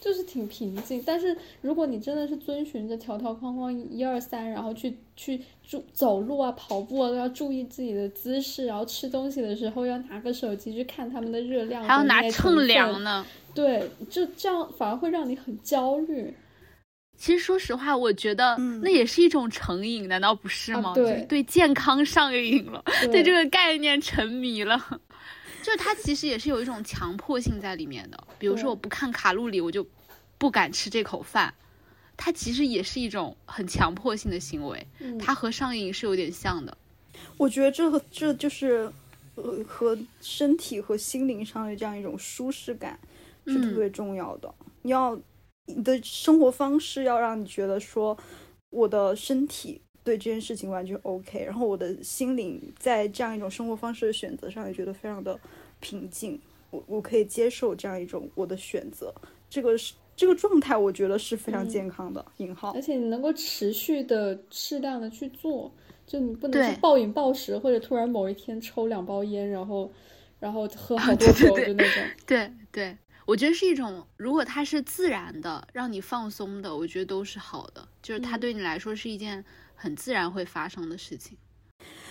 [0.00, 1.00] 就是挺平静。
[1.06, 13.00] 但是如果你真的是遵循着条条框框一二三，然后去去注走路啊、跑步啊，都要注意自己的姿势，然后吃东西的时候要拿个手机去看他们的热量，还要拿称量。
[13.04, 13.24] 呢。
[13.54, 16.34] 对，就这样反而会让你很焦虑。
[17.22, 20.90] 其实说实话，我觉得嗯那也是一种成瘾，难道不是吗？
[20.90, 24.76] 啊对就是对健康上瘾了，对对这个概念沉迷了。
[25.62, 29.86] 就是它其实也是有一种强迫性在里面的，比如说我不看卡路里，我就
[30.36, 31.54] 不敢吃这口饭。
[32.16, 36.76] 它其实也是一种很强迫性的行为，嗯，它和上瘾是有点像的。
[37.36, 38.90] 我觉得这和这就是
[39.36, 42.98] 呃和身体和心灵上的这样一种舒适感
[43.46, 44.52] 是特嗯别重要的。
[44.82, 45.16] 你要
[45.66, 48.16] 你的生活方式要让你觉得说
[48.70, 55.38] 我的身体对这件事情完全 OK，然后我的心灵在这样一种生活方式的选择上也觉得非常的
[55.80, 56.40] 平静。
[56.70, 59.14] 我我可以接受这样一种我的选择，
[59.50, 62.24] 这个是这个状态，我觉得是非常嗯健康的。
[62.38, 65.70] 引号而且你能够持续的、适量的去做，
[66.06, 69.92] 就你不能暴饮暴食，或者突然某一天抽两包烟，然后
[70.40, 72.02] 然后喝好啊多酒，就那种。
[72.26, 77.86] 对 对，我觉得是一种，如果它是自然的，让你放松的，我觉得都是好的。
[78.02, 79.44] 就是它嗯对你来说是一件
[79.74, 81.36] 很自然会发生的事情。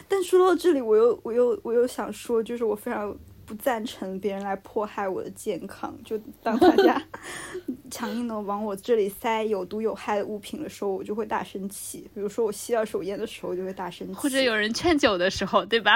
[0.08, 5.98] 但说到这里，我又我又我又想说，就是我非常不赞成别人来迫害我的健康。
[6.04, 7.02] 就当大家
[7.92, 12.10] 强硬的往我这里塞有毒有害的物品的时候，我就会大生气。
[12.14, 15.96] 比如说我吸二手烟的时候，我就会大生气，或者有人劝酒的时候，对吧？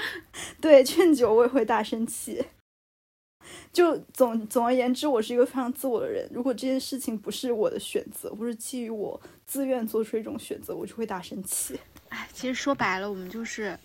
[0.60, 2.44] 对劝酒，我也会大生气。
[3.72, 6.28] 就总总而言之，我是一个非常自我的人。
[6.32, 11.78] 如果这件事情不是我的选择，不是基于我自愿做出一种选择，我就会大生气。
[12.08, 13.78] 哎，其实说白了，我们就是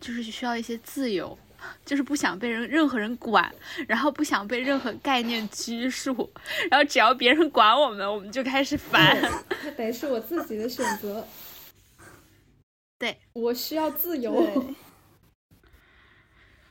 [0.00, 1.38] 就是需要一些自由，
[1.84, 3.54] 就是不想被人任何人管，
[3.86, 6.30] 然后不想被任何概念拘束，
[6.70, 9.20] 然后只要别人管我们，我们就开始烦。
[9.62, 11.26] 它得是我自己的选择。
[12.98, 14.74] 对，我需要自由。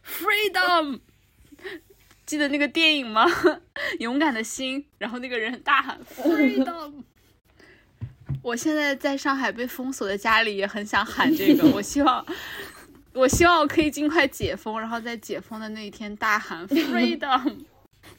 [0.05, 0.99] Freedom，
[2.33, 3.27] 记得那个电影吗？
[4.01, 7.03] 勇敢的心，然后那个人大喊 Freedom。
[8.41, 12.25] 我现在在上海被封锁的家里也很想喊这个， 我希望，
[13.13, 17.55] 我希望我可以尽快解封，然后在解封的那一天大喊 Freedom。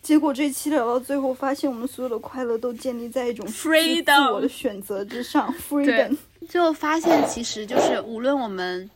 [0.00, 5.52] 结果这期聊到最后，发现我们所有的快乐都建立在一种 Freedom 我的选择之上。
[5.68, 6.16] Freedom，
[6.48, 8.88] 最后发现，其实就是无论我们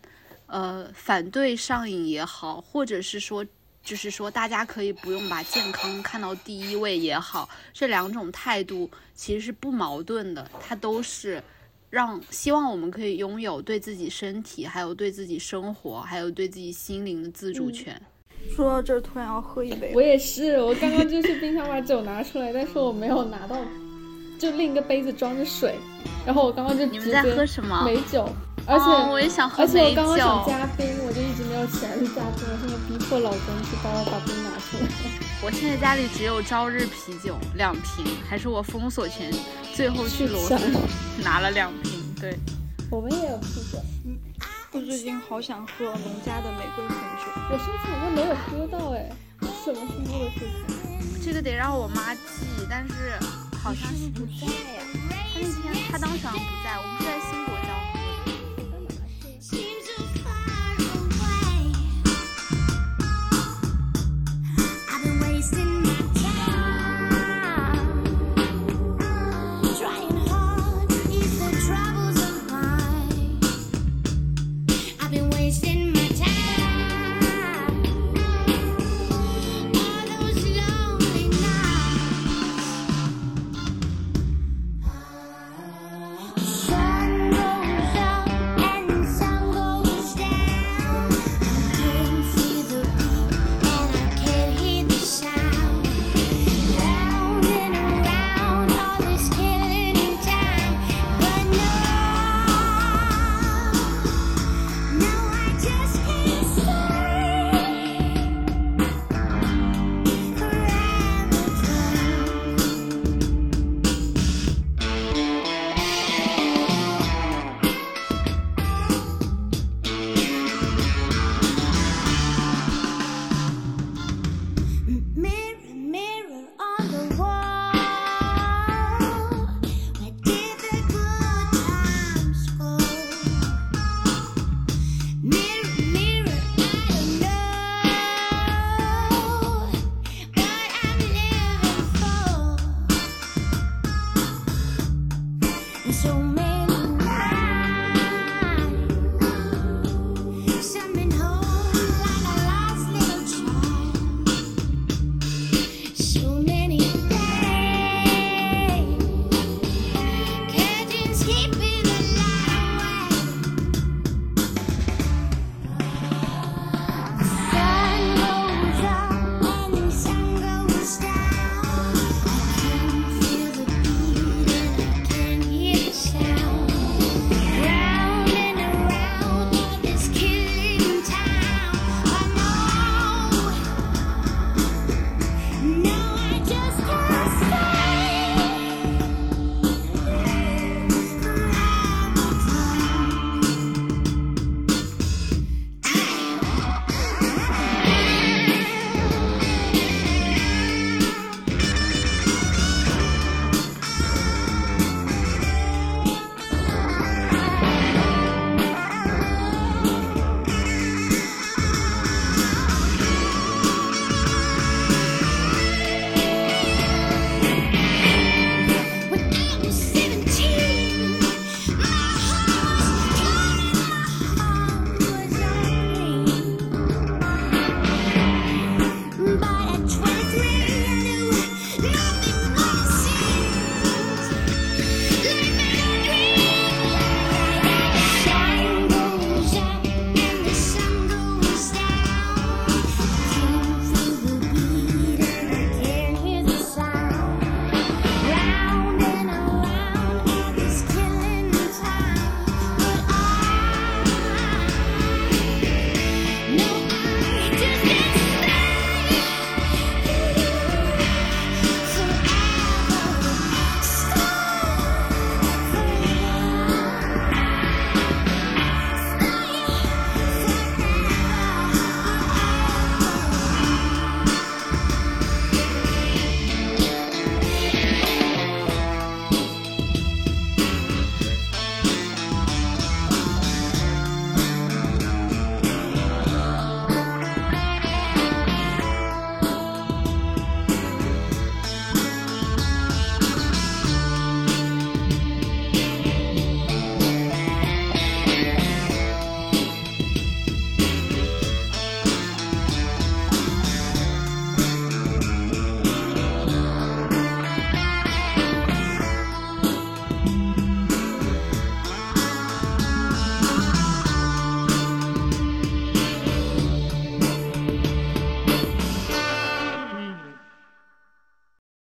[0.47, 3.45] 呃反对上瘾也好，或者是说，
[3.89, 11.43] 就是说大家可以不用把健康看到第一位也好，这两种态度其实是不矛盾的，它都是
[11.89, 18.03] 让希望我们可以拥有对自己身体，还有对自己生活，还有对自己心灵的自主嗯权。
[18.55, 20.03] 说到这儿，突然要喝一杯我。
[20.03, 23.57] 也是，我刚刚就去冰箱把酒拿出来，但是我没有拿到，
[24.39, 25.77] 就另一个杯子装着水，
[26.27, 27.87] 然后我刚刚就直你们在喝什么？
[27.87, 28.29] 美酒，
[28.69, 30.51] 而且、哦、我也想喝而且美我刚刚想酒。
[30.51, 34.85] 加冰，我就一直没有起来去加冰，我现在逼迫老公去帮我把冰拿出来。
[35.41, 39.33] 我现在家里只有朝日啤酒两瓶，还是我封锁前
[39.73, 40.61] 最后去罗森
[41.25, 42.15] 拿了两瓶。
[42.21, 42.39] 对，
[42.91, 43.79] 我们也有啤酒，
[44.73, 47.25] 我最近好想喝农家的玫瑰红酒。
[47.51, 49.09] 我上次好像没有喝到哎，
[49.65, 51.25] 什么时候的事情？
[51.25, 52.21] 这个得让我妈记，
[52.69, 53.17] 但是
[53.63, 54.83] 好像是不在呀。
[55.33, 57.19] 她那天她当时好像不在，我们是在
[59.51, 59.78] She